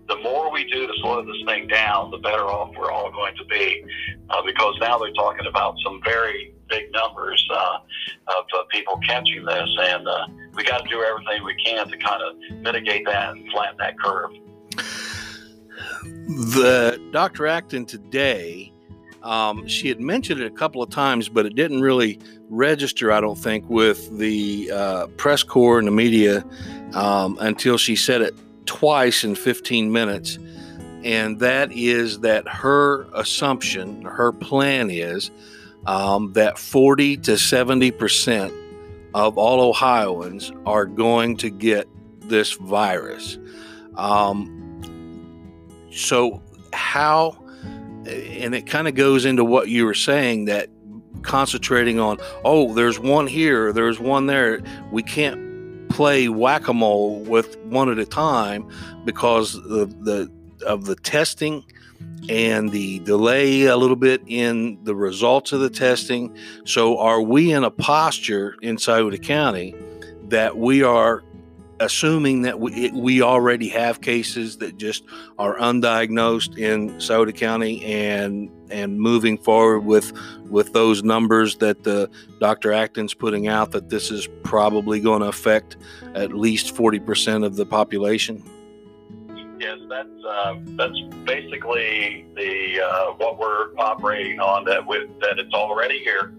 The, 0.08 0.16
more 0.18 0.52
we 0.52 0.64
do 0.72 0.88
to 0.88 0.94
slow 1.02 1.24
this 1.26 1.36
thing 1.46 1.68
down, 1.68 2.12
the 2.12 2.18
better 2.18 2.44
off 2.44 2.74
we're 2.78 2.92
all 2.92 3.12
going 3.12 3.36
to 3.36 3.46
be, 3.46 3.84
uh, 4.30 4.42
because 4.46 4.76
now 4.80 4.98
they're 4.98 5.14
talking 5.14 5.46
about 5.48 5.76
some 5.84 6.02
very 6.04 6.54
big 6.70 6.92
numbers 6.92 7.46
uh, 7.54 7.78
of 8.28 8.46
uh, 8.58 8.64
people 8.72 8.98
catching 9.06 9.46
this, 9.46 9.70
and 9.80 10.08
uh, 10.08 10.28
we 10.54 10.64
got 10.64 10.84
to 10.84 10.90
do 10.90 11.02
everything 11.04 11.44
we 11.44 11.56
can 11.64 11.88
to 11.90 11.98
kind 11.98 12.22
of 12.22 12.58
mitigate 12.62 13.06
that 13.06 13.32
and 13.32 13.50
flatten 13.52 13.78
that 13.78 14.00
curve. 14.00 14.32
The 16.04 17.02
Dr. 17.12 17.48
Acton 17.48 17.86
today, 17.86 18.72
um, 19.24 19.68
she 19.68 19.88
had 19.88 20.00
mentioned 20.00 20.42
it 20.42 20.48
a 20.48 20.56
couple 20.56 20.82
of 20.82 20.90
times, 20.90 21.30
but 21.30 21.46
it 21.46 21.56
didn't 21.56 21.82
really 21.82 22.20
register, 22.50 23.12
I 23.12 23.22
don't 23.22 23.38
think, 23.38 23.70
with 23.70 24.18
the 24.18 24.72
uh, 24.72 25.08
press 25.18 25.44
corps 25.44 25.80
and 25.80 25.88
the 25.88 25.92
media 25.92 26.46
um, 26.94 27.38
until 27.40 27.78
she 27.78 27.96
said 27.96 28.22
it 28.22 28.36
twice 28.68 29.24
in 29.24 29.36
15 29.36 29.92
minutes. 29.92 30.38
And 31.04 31.40
that 31.40 31.72
is 31.72 32.20
that 32.20 32.48
her 32.48 33.08
assumption, 33.14 34.04
her 34.04 34.32
plan 34.32 34.90
is 34.90 35.32
um, 35.86 36.34
that 36.34 36.58
40 36.58 37.18
to 37.18 37.38
70 37.38 37.92
percent 37.92 38.54
of 39.14 39.38
all 39.38 39.62
Ohioans 39.62 40.52
are 40.66 40.86
going 40.86 41.38
to 41.38 41.50
get 41.50 41.88
this 42.20 42.54
virus. 42.54 43.40
Um, 43.96 44.54
so, 45.92 46.44
how, 46.74 47.44
and 48.06 48.54
it 48.54 48.68
kind 48.68 48.88
of 48.88 48.96
goes 48.96 49.26
into 49.26 49.44
what 49.44 49.70
you 49.70 49.86
were 49.86 49.96
saying 49.96 50.46
that 50.46 50.70
concentrating 51.24 52.00
on, 52.00 52.18
oh, 52.44 52.74
there's 52.74 53.00
one 53.00 53.28
here, 53.28 53.74
there's 53.74 54.00
one 54.00 54.28
there. 54.28 54.62
We 54.92 55.04
can't 55.04 55.47
play 55.98 56.30
whack 56.30 56.68
a 56.68 56.74
mole 56.76 57.22
with 57.22 57.58
one 57.62 57.90
at 57.90 57.98
a 57.98 58.06
time 58.06 58.70
because 59.04 59.54
the, 59.54 59.88
the 60.02 60.32
of 60.64 60.86
the 60.86 60.96
testing 60.96 61.66
and 62.30 62.70
the 62.72 63.00
delay 63.00 63.66
a 63.66 63.76
little 63.76 63.96
bit 63.96 64.22
in 64.28 64.78
the 64.84 64.94
results 64.94 65.52
of 65.54 65.60
the 65.60 65.72
testing. 65.72 66.38
So, 66.66 67.00
are 67.00 67.20
we 67.20 67.52
in 67.52 67.64
a 67.64 67.72
posture 67.72 68.58
in 68.62 68.78
Scioto 68.78 69.18
County 69.18 69.74
that 70.28 70.56
we 70.56 70.84
are 70.84 71.24
assuming 71.80 72.44
that 72.44 72.60
we, 72.60 72.92
we 72.92 73.24
already 73.24 73.70
have 73.70 74.00
cases 74.02 74.58
that 74.58 74.78
just 74.78 75.04
are 75.40 75.58
undiagnosed 75.58 76.60
in 76.60 77.00
Scioto 77.02 77.32
County 77.32 77.84
and 77.84 78.52
and 78.72 79.00
moving 79.00 79.38
forward 79.38 79.82
with 79.82 80.12
with 80.50 80.74
those 80.74 81.04
numbers 81.04 81.58
that 81.58 81.84
the 81.84 82.10
Dr. 82.40 82.72
Acton's 82.72 83.14
putting 83.14 83.48
out 83.48 83.72
that 83.72 83.90
this 83.90 84.12
is 84.12 84.28
probably 84.44 85.00
going 85.00 85.22
to 85.22 85.28
affect 85.28 85.78
at 86.16 86.34
least 86.34 86.74
40% 86.76 87.46
of 87.46 87.56
the 87.56 87.66
population? 87.66 88.44
Yes, 89.60 89.78
that's 89.90 90.08
uh, 90.28 90.56
that's 90.78 91.00
basically 91.26 92.26
the 92.36 92.82
uh, 92.82 93.06
what 93.14 93.40
we're 93.40 93.76
operating 93.78 94.40
on. 94.40 94.66
That 94.66 94.86
with 94.86 95.10
that 95.20 95.40
it's 95.40 95.54
already 95.54 96.00
here, 96.00 96.34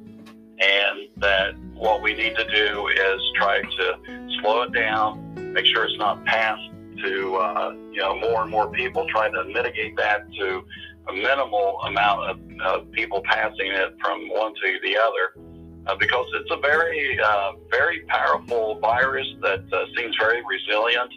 and 0.60 1.08
that 1.16 1.58
what 1.74 2.00
we 2.00 2.14
need 2.14 2.36
to 2.36 2.44
do 2.48 2.88
is 2.88 3.20
try 3.34 3.60
to 3.60 3.98
slow 4.40 4.62
it 4.62 4.72
down, 4.72 5.52
make 5.52 5.66
sure 5.66 5.84
it's 5.84 5.98
not 5.98 6.24
passed 6.26 6.70
to 7.02 7.36
uh, 7.36 7.72
you 7.90 8.00
know 8.00 8.16
more 8.16 8.42
and 8.42 8.50
more 8.50 8.70
people, 8.70 9.04
trying 9.08 9.32
to 9.32 9.44
mitigate 9.44 9.96
that 9.96 10.32
to 10.34 10.64
a 11.08 11.12
minimal 11.12 11.80
amount 11.86 12.30
of 12.30 12.40
uh, 12.64 12.78
people 12.92 13.22
passing 13.24 13.72
it 13.72 13.96
from 14.00 14.28
one 14.30 14.54
to 14.54 14.78
the 14.82 14.96
other. 14.96 15.44
Uh, 15.86 15.96
because 15.96 16.26
it's 16.34 16.50
a 16.50 16.60
very, 16.60 17.18
uh, 17.18 17.52
very 17.70 18.00
powerful 18.08 18.78
virus 18.78 19.26
that 19.40 19.64
uh, 19.72 19.86
seems 19.96 20.14
very 20.20 20.42
resilient 20.44 21.10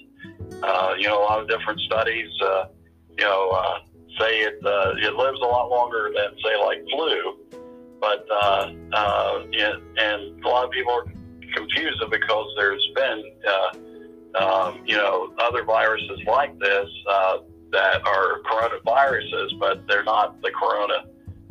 uh, 0.64 0.94
you 0.98 1.08
know, 1.08 1.20
a 1.20 1.24
lot 1.24 1.40
of 1.40 1.48
different 1.48 1.80
studies, 1.82 2.30
uh, 2.44 2.66
you 3.18 3.24
know, 3.24 3.50
uh, 3.50 3.80
say 4.20 4.42
it 4.42 4.60
uh, 4.66 4.94
it 4.98 5.14
lives 5.16 5.40
a 5.42 5.46
lot 5.46 5.70
longer 5.70 6.12
than 6.16 6.38
say 6.44 6.56
like 6.58 6.84
flu, 6.94 7.38
but 8.00 8.26
uh, 8.32 8.72
uh, 8.94 9.44
yeah, 9.52 9.76
and 9.98 10.44
a 10.44 10.48
lot 10.48 10.66
of 10.66 10.72
people 10.72 10.92
are 10.92 11.06
confused 11.56 12.04
because 12.10 12.48
there's 12.58 12.88
been 12.96 13.24
uh, 13.48 14.44
um, 14.44 14.84
you 14.86 14.96
know 14.96 15.34
other 15.40 15.64
viruses 15.64 16.20
like 16.28 16.58
this 16.60 16.90
uh, 17.10 17.38
that 17.72 18.06
are 18.06 18.42
coronaviruses, 18.42 19.60
but 19.60 19.88
they're 19.88 20.04
not 20.04 20.42
the 20.42 20.52
corona, 20.52 21.06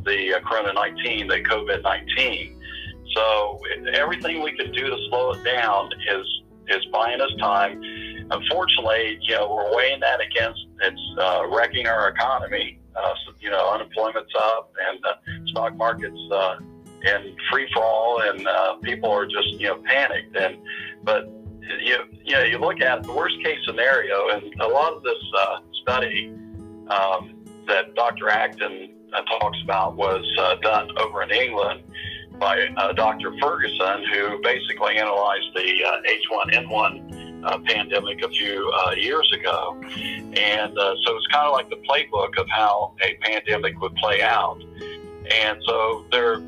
the 0.04 0.35
uh, 0.35 0.40
corona 0.40 0.72
19, 0.72 1.28
the 1.28 1.40
COVID 1.42 1.83
19. 1.83 2.56
So 3.14 3.61
everything 3.92 4.42
we 4.42 4.56
can 4.56 4.72
do 4.72 4.87
to 4.88 4.96
slow 5.09 5.33
it 5.33 5.44
down 5.44 5.90
is 6.09 6.26
is 6.68 6.85
buying 6.92 7.20
us 7.20 7.30
time 7.40 7.83
unfortunately, 8.30 9.18
you 9.22 9.35
know, 9.35 9.52
we're 9.52 9.76
weighing 9.76 10.00
that 10.00 10.20
against 10.20 10.61
it's 10.83 11.00
uh, 11.18 11.46
wrecking 11.48 11.87
our 11.87 12.09
economy. 12.09 12.78
Uh, 12.96 13.14
so, 13.24 13.33
you 13.40 13.50
know, 13.50 13.70
unemployment's 13.72 14.33
up 14.37 14.72
and 14.88 14.98
the 15.02 15.50
stock 15.50 15.76
market's 15.76 16.18
uh, 16.33 16.56
in 17.02 17.37
free 17.50 17.68
fall, 17.72 18.20
and 18.22 18.46
uh, 18.46 18.74
people 18.76 19.11
are 19.11 19.26
just 19.26 19.48
you 19.52 19.66
know 19.66 19.83
panicked. 19.87 20.37
And 20.37 20.59
but 21.02 21.30
you 21.83 21.96
you 22.24 22.35
know 22.35 22.42
you 22.42 22.59
look 22.59 22.80
at 22.80 23.02
the 23.02 23.12
worst 23.12 23.37
case 23.42 23.59
scenario, 23.66 24.28
and 24.30 24.61
a 24.61 24.66
lot 24.66 24.92
of 24.92 25.02
this 25.02 25.22
uh, 25.38 25.59
study 25.90 26.33
um, 26.88 27.35
that 27.66 27.94
Dr. 27.96 28.29
Acton 28.29 28.90
uh, 29.12 29.22
talks 29.40 29.59
about 29.64 29.96
was 29.96 30.24
uh, 30.38 30.55
done 30.57 30.88
over 30.98 31.22
in 31.22 31.33
England 31.33 31.83
by 32.38 32.68
uh, 32.76 32.92
Dr. 32.92 33.33
Ferguson, 33.40 34.05
who 34.12 34.40
basically 34.40 34.98
analyzed 34.98 35.48
the 35.55 35.85
uh, 35.85 36.55
H1N1 36.55 37.44
uh, 37.44 37.59
pandemic 37.66 38.22
a 38.22 38.29
few 38.29 38.70
uh, 38.70 38.92
years 38.92 39.31
ago. 39.35 39.81
And 39.83 40.79
uh, 40.79 40.94
so 41.05 41.16
it's 41.16 41.26
kind 41.33 41.46
of 41.46 41.53
like 41.53 41.68
the 41.70 41.83
playbook 41.88 42.38
of 42.38 42.48
how 42.48 42.94
a 43.03 43.14
pandemic 43.22 43.81
would 43.81 43.94
play 43.96 44.22
out. 44.22 44.62
And 45.42 45.59
so 45.66 46.07
they're 46.12 46.38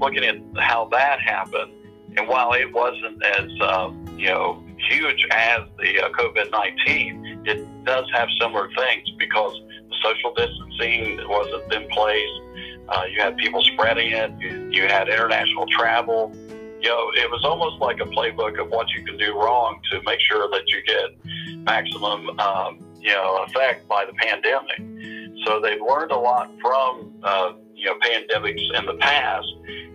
looking 0.00 0.24
at 0.24 0.36
how 0.58 0.88
that 0.90 1.20
happened. 1.20 1.72
And 2.16 2.28
while 2.28 2.52
it 2.52 2.70
wasn't 2.72 3.24
as, 3.24 3.48
um, 3.60 4.04
you 4.18 4.26
know, 4.26 4.62
huge 4.90 5.24
as 5.30 5.60
the 5.78 6.00
uh, 6.00 6.08
COVID 6.10 6.50
19, 6.50 7.31
it 7.44 7.84
does 7.84 8.04
have 8.12 8.28
similar 8.40 8.68
things 8.76 9.10
because 9.18 9.60
the 9.88 9.96
social 10.02 10.34
distancing 10.34 11.18
wasn't 11.28 11.72
in 11.72 11.88
place. 11.88 12.30
Uh, 12.88 13.04
you 13.10 13.20
had 13.20 13.36
people 13.36 13.62
spreading 13.62 14.12
it. 14.12 14.32
You, 14.38 14.70
you 14.70 14.82
had 14.82 15.08
international 15.08 15.66
travel 15.66 16.34
you 16.82 16.88
know, 16.88 17.12
it 17.14 17.30
was 17.30 17.44
almost 17.44 17.80
like 17.80 18.00
a 18.00 18.06
playbook 18.06 18.60
of 18.60 18.68
what 18.70 18.88
you 18.90 19.04
can 19.04 19.16
do 19.16 19.38
wrong 19.38 19.80
to 19.92 20.02
make 20.02 20.18
sure 20.28 20.48
that 20.50 20.64
you 20.66 20.82
get 20.82 21.64
maximum, 21.64 22.38
um, 22.40 22.80
you 23.00 23.12
know, 23.12 23.44
effect 23.46 23.86
by 23.86 24.04
the 24.04 24.12
pandemic. 24.14 24.82
So 25.46 25.60
they've 25.60 25.80
learned 25.80 26.10
a 26.10 26.18
lot 26.18 26.50
from, 26.60 27.12
uh, 27.22 27.52
you 27.74 27.86
know, 27.86 27.94
pandemics 28.00 28.62
in 28.76 28.86
the 28.86 28.96
past 29.00 29.46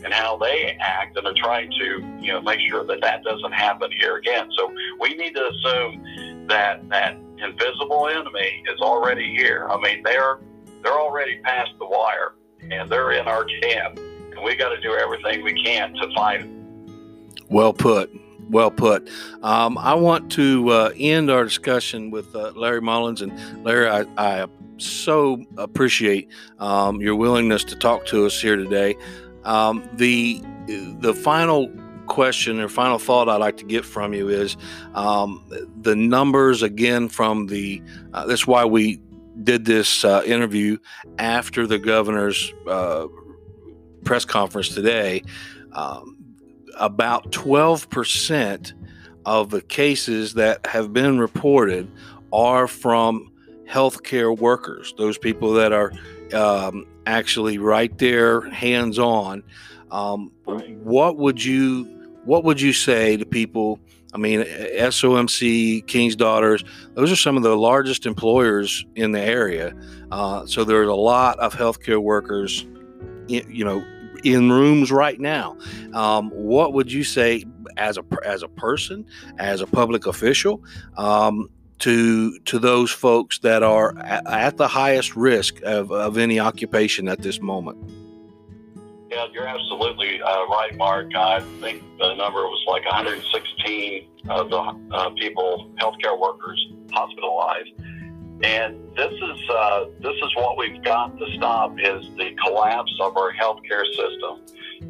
and 0.03 0.13
how 0.13 0.37
they 0.37 0.77
act, 0.79 1.17
and 1.17 1.27
are 1.27 1.33
trying 1.33 1.69
to, 1.71 2.17
you 2.21 2.31
know, 2.31 2.41
make 2.41 2.61
sure 2.69 2.85
that 2.85 3.01
that 3.01 3.23
doesn't 3.23 3.51
happen 3.51 3.91
here 3.91 4.15
again. 4.17 4.49
So 4.57 4.73
we 5.01 5.13
need 5.15 5.35
to 5.35 5.45
assume 5.45 6.47
that 6.47 6.87
that 6.89 7.17
invisible 7.39 8.07
enemy 8.07 8.63
is 8.71 8.79
already 8.81 9.35
here. 9.35 9.67
I 9.69 9.79
mean, 9.79 10.03
they're 10.03 10.39
they're 10.83 10.99
already 10.99 11.39
past 11.43 11.71
the 11.79 11.85
wire, 11.85 12.35
and 12.69 12.89
they're 12.89 13.11
in 13.11 13.27
our 13.27 13.45
camp, 13.61 13.97
and 13.97 14.43
we 14.43 14.55
got 14.55 14.69
to 14.69 14.81
do 14.81 14.93
everything 14.93 15.43
we 15.43 15.61
can 15.63 15.93
to 15.93 16.13
fight 16.13 16.47
well 17.49 17.73
put. 17.73 18.11
Well 18.49 18.71
put. 18.71 19.09
Um, 19.41 19.77
I 19.77 19.93
want 19.93 20.31
to 20.33 20.69
uh, 20.69 20.91
end 20.97 21.29
our 21.29 21.43
discussion 21.43 22.11
with 22.11 22.33
uh, 22.35 22.51
Larry 22.55 22.81
Mullins. 22.81 23.21
And 23.21 23.63
Larry, 23.63 23.89
I, 23.89 24.05
I 24.17 24.47
so 24.77 25.43
appreciate 25.57 26.29
um, 26.59 27.01
your 27.01 27.15
willingness 27.15 27.63
to 27.65 27.75
talk 27.75 28.05
to 28.07 28.25
us 28.25 28.39
here 28.41 28.55
today. 28.55 28.95
Um, 29.43 29.87
the 29.93 30.41
the 30.99 31.13
final 31.13 31.71
question 32.07 32.59
or 32.59 32.69
final 32.69 32.97
thought 32.97 33.29
I'd 33.29 33.37
like 33.37 33.57
to 33.57 33.65
get 33.65 33.85
from 33.85 34.13
you 34.13 34.29
is 34.29 34.57
um, 34.95 35.43
the 35.81 35.95
numbers 35.95 36.63
again 36.63 37.09
from 37.09 37.47
the. 37.47 37.81
Uh, 38.13 38.25
that's 38.25 38.47
why 38.47 38.65
we 38.65 39.01
did 39.43 39.65
this 39.65 40.03
uh, 40.03 40.23
interview 40.25 40.77
after 41.19 41.67
the 41.67 41.77
governor's 41.77 42.53
uh, 42.67 43.07
press 44.03 44.25
conference 44.25 44.69
today. 44.69 45.23
Um, 45.73 46.17
about 46.79 47.31
12% 47.31 48.73
of 49.25 49.49
the 49.49 49.61
cases 49.61 50.35
that 50.35 50.65
have 50.65 50.93
been 50.93 51.19
reported 51.19 51.91
are 52.31 52.67
from 52.67 53.31
healthcare 53.67 54.35
workers, 54.37 54.93
those 54.97 55.17
people 55.17 55.53
that 55.53 55.73
are 55.73 55.91
um, 56.33 56.85
actually 57.05 57.57
right 57.57 57.95
there, 57.97 58.41
hands 58.49 58.97
on. 58.97 59.43
Um, 59.91 60.31
what 60.45 61.17
would 61.17 61.43
you 61.43 61.96
what 62.27 62.43
would 62.43 62.59
you 62.59 62.73
say 62.73 63.15
to 63.17 63.25
people? 63.25 63.79
I 64.13 64.17
mean, 64.17 64.41
SOMC, 64.41 65.87
King's 65.87 66.15
Daughters, 66.15 66.63
those 66.93 67.11
are 67.11 67.15
some 67.15 67.37
of 67.37 67.43
the 67.43 67.55
largest 67.55 68.05
employers 68.05 68.85
in 68.95 69.13
the 69.13 69.21
area. 69.21 69.73
Uh, 70.11 70.45
so 70.45 70.63
there's 70.63 70.89
a 70.89 70.93
lot 70.93 71.39
of 71.39 71.55
healthcare 71.55 72.01
workers, 72.01 72.67
in, 73.29 73.45
you 73.49 73.63
know, 73.63 73.83
in 74.23 74.51
rooms 74.51 74.91
right 74.91 75.19
now. 75.19 75.57
Um, 75.93 76.29
what 76.31 76.73
would 76.73 76.91
you 76.91 77.03
say 77.03 77.45
as 77.77 77.97
a 77.97 78.03
as 78.25 78.43
a 78.43 78.47
person, 78.47 79.05
as 79.37 79.61
a 79.61 79.67
public 79.67 80.05
official, 80.05 80.63
um, 80.97 81.49
to 81.79 82.37
to 82.39 82.59
those 82.59 82.91
folks 82.91 83.39
that 83.39 83.63
are 83.63 83.97
at, 83.99 84.27
at 84.27 84.57
the 84.57 84.67
highest 84.67 85.15
risk 85.15 85.61
of, 85.63 85.91
of 85.91 86.17
any 86.17 86.39
occupation 86.39 87.07
at 87.07 87.21
this 87.21 87.41
moment? 87.41 87.77
Yeah, 89.09 89.27
you're 89.33 89.47
absolutely 89.47 90.21
uh, 90.21 90.45
right, 90.47 90.75
Mark. 90.75 91.15
I 91.15 91.39
think 91.61 91.81
the 91.97 92.13
number 92.15 92.41
was 92.41 92.63
like 92.67 92.83
116 92.85 94.07
of 94.29 94.49
the 94.49 94.57
uh, 94.57 95.09
people, 95.11 95.71
healthcare 95.79 96.19
workers, 96.19 96.67
hospitalized. 96.91 97.71
And 98.43 98.77
this 98.95 99.13
is 99.13 99.49
uh, 99.49 99.85
this 99.99 100.15
is 100.15 100.35
what 100.35 100.57
we've 100.57 100.83
got 100.83 101.17
to 101.17 101.25
stop 101.37 101.79
is 101.79 102.05
the 102.17 102.35
collapse 102.43 102.93
of 103.01 103.17
our 103.17 103.33
healthcare 103.33 103.85
system. 103.95 104.41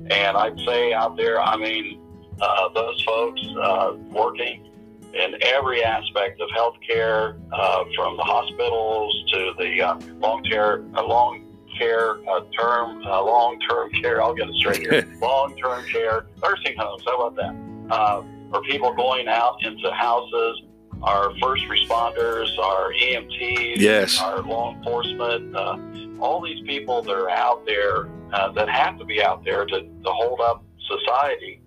And 0.10 0.36
I'd 0.36 0.60
say 0.62 0.94
out 0.94 1.16
there, 1.16 1.40
I 1.40 1.56
mean, 1.56 2.02
uh, 2.42 2.70
those 2.74 3.02
folks 3.04 3.42
uh, 3.62 3.94
working 4.10 4.68
in 5.14 5.36
every 5.42 5.84
aspect 5.84 6.42
of 6.42 6.50
healthcare, 6.50 7.40
uh, 7.54 7.86
from 7.96 8.18
the 8.18 8.24
hospitals 8.24 9.24
to 9.32 9.54
the 9.58 9.82
uh, 9.82 10.00
long 10.20 10.44
care, 10.44 10.84
uh, 10.96 11.04
long 11.04 11.47
care, 11.78 12.18
uh, 12.30 12.42
term, 12.58 13.04
uh, 13.04 13.24
long 13.24 13.60
term 13.70 13.92
care. 13.92 14.22
I'll 14.22 14.34
get 14.34 14.50
it 14.50 14.56
straight 14.56 14.82
here. 14.82 15.08
long 15.22 15.56
term 15.58 15.86
care, 15.86 16.26
nursing 16.44 16.76
homes. 16.78 17.04
How 17.06 17.22
about 17.22 17.36
that? 17.36 17.94
Uh, 17.94 18.24
for 18.52 18.62
people 18.64 18.94
going 18.94 19.28
out 19.28 19.64
into 19.64 19.92
houses, 19.92 20.62
our 21.04 21.32
first 21.42 21.64
responders, 21.66 22.58
our 22.60 22.92
EMTs, 22.94 23.78
yes. 23.78 24.20
our 24.20 24.42
law 24.42 24.74
enforcement, 24.76 25.56
uh, 25.56 25.78
all 26.20 26.42
these 26.42 26.62
people 26.66 27.02
that 27.02 27.14
are 27.14 27.30
out 27.30 27.66
there 27.66 28.10
uh, 28.34 28.52
that 28.54 28.70
have 28.70 28.98
to 28.98 29.06
be 29.06 29.22
out 29.22 29.44
there 29.44 29.66
to, 29.66 29.82
to 29.82 30.10
hold 30.10 30.42
up 30.42 30.64
society. 30.88 31.62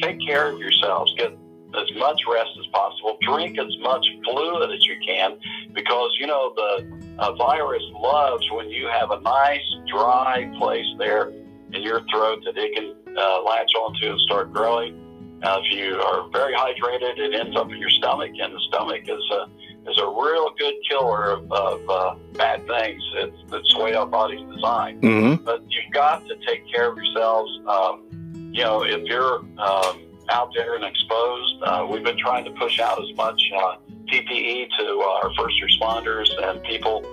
Take 0.00 0.18
care 0.26 0.52
of 0.52 0.58
yourselves. 0.58 1.14
Get 1.16 1.36
as 1.76 1.90
much 1.96 2.20
rest 2.28 2.50
as 2.58 2.66
possible. 2.72 3.18
Drink 3.22 3.58
as 3.58 3.76
much 3.80 4.06
fluid 4.24 4.70
as 4.70 4.84
you 4.86 4.96
can 5.06 5.38
because, 5.72 6.10
you 6.20 6.26
know, 6.26 6.52
the 6.54 7.16
uh, 7.18 7.32
virus 7.34 7.82
loves 7.94 8.44
when 8.52 8.70
you 8.70 8.88
have 8.88 9.10
a 9.10 9.20
nice, 9.20 9.62
dry 9.88 10.50
place 10.58 10.86
there 10.98 11.28
in 11.72 11.82
your 11.82 12.00
throat 12.10 12.42
that 12.44 12.56
it 12.56 12.74
can 12.74 12.94
uh, 13.16 13.42
latch 13.42 13.70
onto 13.78 14.10
and 14.10 14.20
start 14.20 14.52
growing. 14.52 15.02
Uh, 15.42 15.60
if 15.62 15.76
you 15.76 16.00
are 16.00 16.28
very 16.30 16.54
hydrated, 16.54 17.18
it 17.18 17.34
ends 17.34 17.56
up 17.56 17.70
in 17.70 17.78
your 17.78 17.90
stomach, 17.90 18.30
and 18.40 18.54
the 18.54 18.60
stomach 18.68 19.02
is 19.06 19.30
a 19.32 19.46
is 19.88 19.98
a 20.00 20.06
real 20.06 20.50
good 20.58 20.74
killer 20.88 21.30
of, 21.30 21.52
of 21.52 21.88
uh, 21.88 22.14
bad 22.32 22.66
things. 22.66 23.00
It's, 23.14 23.36
it's 23.52 23.74
the 23.74 23.84
way 23.84 23.94
our 23.94 24.06
body's 24.06 24.40
designed. 24.52 25.00
Mm-hmm. 25.02 25.44
But 25.44 25.62
you've 25.68 25.92
got 25.92 26.26
to 26.26 26.34
take 26.44 26.66
care 26.72 26.90
of 26.90 26.96
yourselves. 26.96 27.60
Um, 27.68 28.50
you 28.52 28.62
know, 28.62 28.82
if 28.82 29.04
you're 29.04 29.44
um, 29.58 30.05
out 30.28 30.50
there 30.54 30.74
and 30.74 30.84
exposed. 30.84 31.62
Uh, 31.62 31.86
we've 31.90 32.04
been 32.04 32.18
trying 32.18 32.44
to 32.44 32.50
push 32.52 32.80
out 32.80 33.00
as 33.02 33.16
much 33.16 33.40
uh, 33.56 33.76
PPE 34.12 34.68
to 34.78 34.84
our 35.00 35.32
first 35.38 35.56
responders 35.62 36.28
and 36.42 36.62
people 36.64 37.04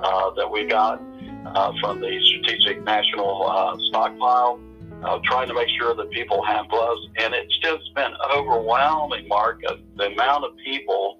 uh, 0.00 0.30
that 0.34 0.50
we 0.50 0.64
got 0.64 1.00
uh, 1.46 1.72
from 1.80 2.00
the 2.00 2.20
Strategic 2.26 2.82
National 2.84 3.48
uh, 3.48 3.76
Stockpile, 3.88 4.60
trying 5.24 5.48
to 5.48 5.54
make 5.54 5.68
sure 5.78 5.94
that 5.94 6.10
people 6.10 6.42
have 6.44 6.68
gloves. 6.68 7.00
And 7.18 7.34
it's 7.34 7.58
just 7.58 7.94
been 7.94 8.12
overwhelming, 8.34 9.28
Mark, 9.28 9.60
the 9.96 10.06
amount 10.06 10.44
of 10.44 10.56
people 10.64 11.18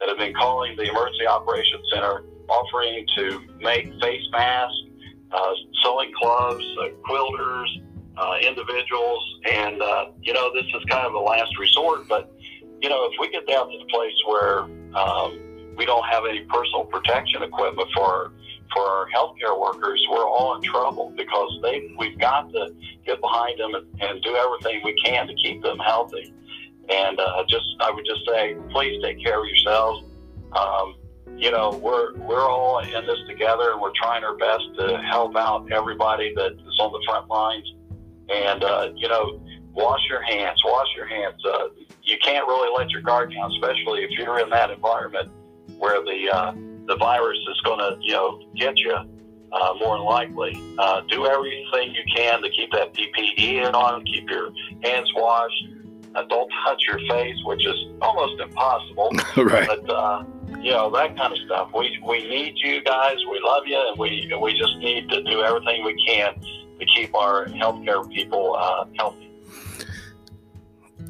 that 0.00 0.08
have 0.08 0.18
been 0.18 0.34
calling 0.34 0.76
the 0.76 0.84
Emergency 0.84 1.26
Operations 1.26 1.84
Center 1.92 2.24
offering 2.48 3.06
to 3.16 3.40
make 3.60 3.86
face 4.00 4.22
masks, 4.32 4.76
sewing 5.82 6.12
gloves, 6.20 6.64
quilters, 7.08 7.68
uh, 8.16 8.36
individuals. 8.40 9.40
And, 9.50 9.80
uh, 9.80 10.06
you 10.20 10.32
know, 10.32 10.52
this 10.54 10.64
is 10.64 10.84
kind 10.88 11.06
of 11.06 11.14
a 11.14 11.18
last 11.18 11.58
resort. 11.58 12.08
But, 12.08 12.32
you 12.80 12.88
know, 12.88 13.04
if 13.10 13.12
we 13.20 13.30
get 13.30 13.46
down 13.46 13.70
to 13.70 13.78
the 13.78 13.86
place 13.86 14.14
where 14.26 14.60
um, 14.94 15.74
we 15.76 15.86
don't 15.86 16.04
have 16.04 16.24
any 16.28 16.40
personal 16.40 16.84
protection 16.84 17.42
equipment 17.42 17.88
for 17.94 18.32
for 18.74 18.82
our 18.82 19.06
healthcare 19.14 19.58
workers, 19.58 20.02
we're 20.10 20.26
all 20.26 20.56
in 20.56 20.62
trouble 20.62 21.12
because 21.16 21.58
they 21.62 21.94
we've 21.98 22.18
got 22.18 22.50
to 22.52 22.74
get 23.04 23.20
behind 23.20 23.60
them 23.60 23.74
and, 23.74 23.86
and 24.00 24.22
do 24.22 24.34
everything 24.34 24.80
we 24.82 24.94
can 25.04 25.26
to 25.26 25.34
keep 25.34 25.62
them 25.62 25.78
healthy. 25.78 26.32
And 26.88 27.20
uh, 27.20 27.44
just 27.48 27.66
I 27.80 27.90
would 27.90 28.04
just 28.04 28.26
say, 28.26 28.56
please 28.70 29.02
take 29.02 29.22
care 29.22 29.40
of 29.40 29.46
yourselves. 29.46 30.06
Um, 30.52 30.96
you 31.36 31.50
know, 31.50 31.70
we're 31.82 32.16
we're 32.18 32.48
all 32.48 32.78
in 32.78 33.06
this 33.06 33.18
together, 33.28 33.72
and 33.72 33.80
we're 33.80 33.92
trying 33.94 34.24
our 34.24 34.36
best 34.36 34.64
to 34.78 34.98
help 35.02 35.36
out 35.36 35.70
everybody 35.70 36.34
that 36.34 36.52
is 36.52 36.78
on 36.80 36.92
the 36.92 37.02
front 37.06 37.28
lines 37.28 37.72
and 38.28 38.64
uh, 38.64 38.90
you 38.94 39.08
know, 39.08 39.40
wash 39.72 40.00
your 40.08 40.22
hands. 40.22 40.60
Wash 40.64 40.88
your 40.96 41.06
hands. 41.06 41.44
Uh, 41.44 41.68
you 42.02 42.16
can't 42.22 42.46
really 42.46 42.70
let 42.76 42.90
your 42.90 43.02
guard 43.02 43.32
down, 43.32 43.50
especially 43.52 44.04
if 44.04 44.10
you're 44.10 44.40
in 44.40 44.50
that 44.50 44.70
environment 44.70 45.30
where 45.78 46.02
the 46.02 46.28
uh, 46.32 46.52
the 46.86 46.96
virus 46.96 47.38
is 47.50 47.60
going 47.64 47.78
to 47.78 47.96
you 48.00 48.12
know 48.12 48.42
get 48.54 48.78
you. 48.78 48.94
Uh, 49.52 49.74
more 49.78 49.98
than 49.98 50.06
likely, 50.06 50.58
uh, 50.78 51.02
do 51.10 51.26
everything 51.26 51.94
you 51.94 52.02
can 52.16 52.40
to 52.40 52.48
keep 52.48 52.72
that 52.72 52.94
PPE 52.94 53.70
on, 53.74 54.02
keep 54.06 54.26
your 54.30 54.50
hands 54.82 55.12
washed. 55.14 55.64
Uh, 56.14 56.22
don't 56.22 56.50
touch 56.64 56.82
your 56.88 56.98
face, 57.00 57.36
which 57.44 57.66
is 57.66 57.76
almost 58.00 58.40
impossible. 58.40 59.10
right. 59.36 59.68
But 59.68 59.90
uh, 59.90 60.24
you 60.58 60.70
know 60.70 60.90
that 60.92 61.18
kind 61.18 61.34
of 61.34 61.38
stuff. 61.44 61.70
We 61.76 61.98
we 62.08 62.26
need 62.30 62.54
you 62.64 62.82
guys. 62.82 63.18
We 63.30 63.40
love 63.44 63.64
you, 63.66 63.88
and 63.90 63.98
we 63.98 64.32
we 64.40 64.58
just 64.58 64.78
need 64.78 65.10
to 65.10 65.22
do 65.22 65.42
everything 65.42 65.84
we 65.84 66.02
can 66.06 66.34
to 66.84 66.94
keep 66.94 67.14
our 67.14 67.46
healthcare 67.46 68.08
people 68.10 68.56
uh, 68.58 68.84
healthy. 68.96 69.28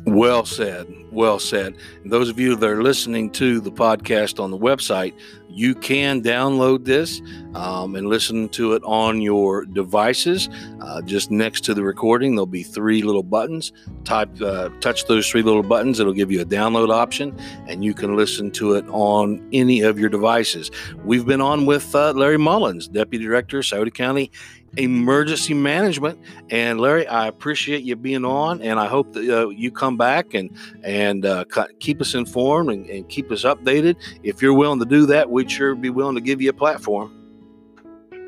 Well 0.04 0.44
said. 0.44 0.92
Well 1.12 1.38
said. 1.38 1.76
Those 2.04 2.28
of 2.28 2.38
you 2.40 2.56
that 2.56 2.68
are 2.68 2.82
listening 2.82 3.30
to 3.32 3.60
the 3.60 3.70
podcast 3.70 4.42
on 4.42 4.50
the 4.50 4.58
website, 4.58 5.12
you 5.48 5.74
can 5.74 6.22
download 6.22 6.84
this 6.84 7.20
um, 7.54 7.94
and 7.94 8.08
listen 8.08 8.48
to 8.50 8.72
it 8.72 8.82
on 8.84 9.20
your 9.20 9.64
devices. 9.64 10.48
Uh, 10.80 11.02
just 11.02 11.30
next 11.30 11.60
to 11.64 11.74
the 11.74 11.82
recording, 11.84 12.34
there'll 12.34 12.46
be 12.46 12.64
three 12.64 13.02
little 13.02 13.22
buttons. 13.22 13.72
Type, 14.04 14.30
uh, 14.40 14.70
touch 14.80 15.04
those 15.04 15.28
three 15.28 15.42
little 15.42 15.62
buttons. 15.62 16.00
It'll 16.00 16.14
give 16.14 16.32
you 16.32 16.40
a 16.40 16.46
download 16.46 16.92
option, 16.92 17.38
and 17.68 17.84
you 17.84 17.94
can 17.94 18.16
listen 18.16 18.50
to 18.52 18.74
it 18.74 18.84
on 18.88 19.46
any 19.52 19.82
of 19.82 20.00
your 20.00 20.08
devices. 20.08 20.70
We've 21.04 21.26
been 21.26 21.42
on 21.42 21.64
with 21.64 21.94
uh, 21.94 22.12
Larry 22.12 22.38
Mullins, 22.38 22.88
Deputy 22.88 23.24
Director, 23.24 23.62
Scioto 23.62 23.90
County 23.90 24.32
emergency 24.76 25.54
management. 25.54 26.18
And 26.50 26.80
Larry, 26.80 27.06
I 27.06 27.26
appreciate 27.26 27.82
you 27.82 27.96
being 27.96 28.24
on, 28.24 28.62
and 28.62 28.78
I 28.78 28.86
hope 28.86 29.12
that 29.12 29.28
uh, 29.28 29.48
you 29.48 29.70
come 29.70 29.96
back 29.96 30.34
and 30.34 30.50
and 30.82 31.26
uh, 31.26 31.44
keep 31.80 32.00
us 32.00 32.14
informed 32.14 32.70
and, 32.70 32.86
and, 32.86 33.08
keep 33.08 33.30
us 33.30 33.44
updated. 33.44 33.96
If 34.22 34.40
you're 34.40 34.54
willing 34.54 34.78
to 34.80 34.86
do 34.86 35.06
that, 35.06 35.30
we'd 35.30 35.50
sure 35.50 35.74
be 35.74 35.90
willing 35.90 36.14
to 36.14 36.20
give 36.20 36.40
you 36.40 36.50
a 36.50 36.54
platform. 36.54 37.18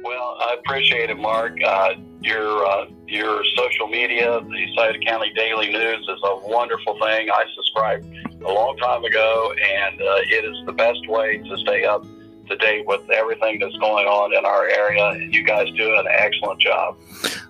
Well, 0.03 0.37
I 0.41 0.57
appreciate 0.59 1.09
it, 1.09 1.17
Mark. 1.17 1.57
Uh, 1.65 1.95
your 2.21 2.67
uh, 2.67 2.87
your 3.07 3.43
social 3.57 3.87
media, 3.89 4.41
the 4.41 4.67
Scioto 4.77 4.99
County 5.07 5.33
Daily 5.35 5.71
News, 5.71 6.01
is 6.01 6.21
a 6.25 6.37
wonderful 6.47 6.99
thing. 7.01 7.31
I 7.31 7.45
subscribed 7.55 8.07
a 8.45 8.53
long 8.53 8.77
time 8.77 9.05
ago, 9.05 9.55
and 9.63 10.01
uh, 10.01 10.17
it 10.29 10.45
is 10.45 10.67
the 10.67 10.73
best 10.73 11.01
way 11.09 11.39
to 11.39 11.57
stay 11.59 11.85
up 11.85 12.05
to 12.47 12.57
date 12.57 12.87
with 12.87 13.09
everything 13.11 13.59
that's 13.59 13.77
going 13.77 14.07
on 14.07 14.35
in 14.35 14.45
our 14.45 14.69
area, 14.69 15.09
and 15.09 15.35
you 15.35 15.45
guys 15.45 15.69
do 15.77 15.95
an 15.97 16.07
excellent 16.09 16.61
job. 16.61 16.97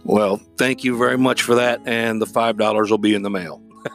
Well, 0.05 0.41
thank 0.57 0.85
you 0.85 0.97
very 0.97 1.19
much 1.19 1.43
for 1.43 1.55
that, 1.55 1.81
and 1.87 2.21
the 2.21 2.27
five 2.27 2.57
dollars 2.57 2.91
will 2.91 2.99
be 2.99 3.15
in 3.15 3.23
the 3.23 3.31
mail. 3.31 3.63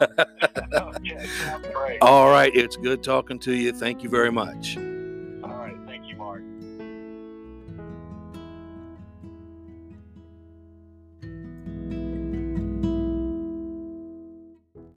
okay, 0.72 1.98
All 2.00 2.30
right, 2.30 2.54
it's 2.54 2.76
good 2.76 3.02
talking 3.02 3.38
to 3.40 3.52
you. 3.52 3.72
Thank 3.72 4.02
you 4.02 4.08
very 4.08 4.30
much. 4.30 4.76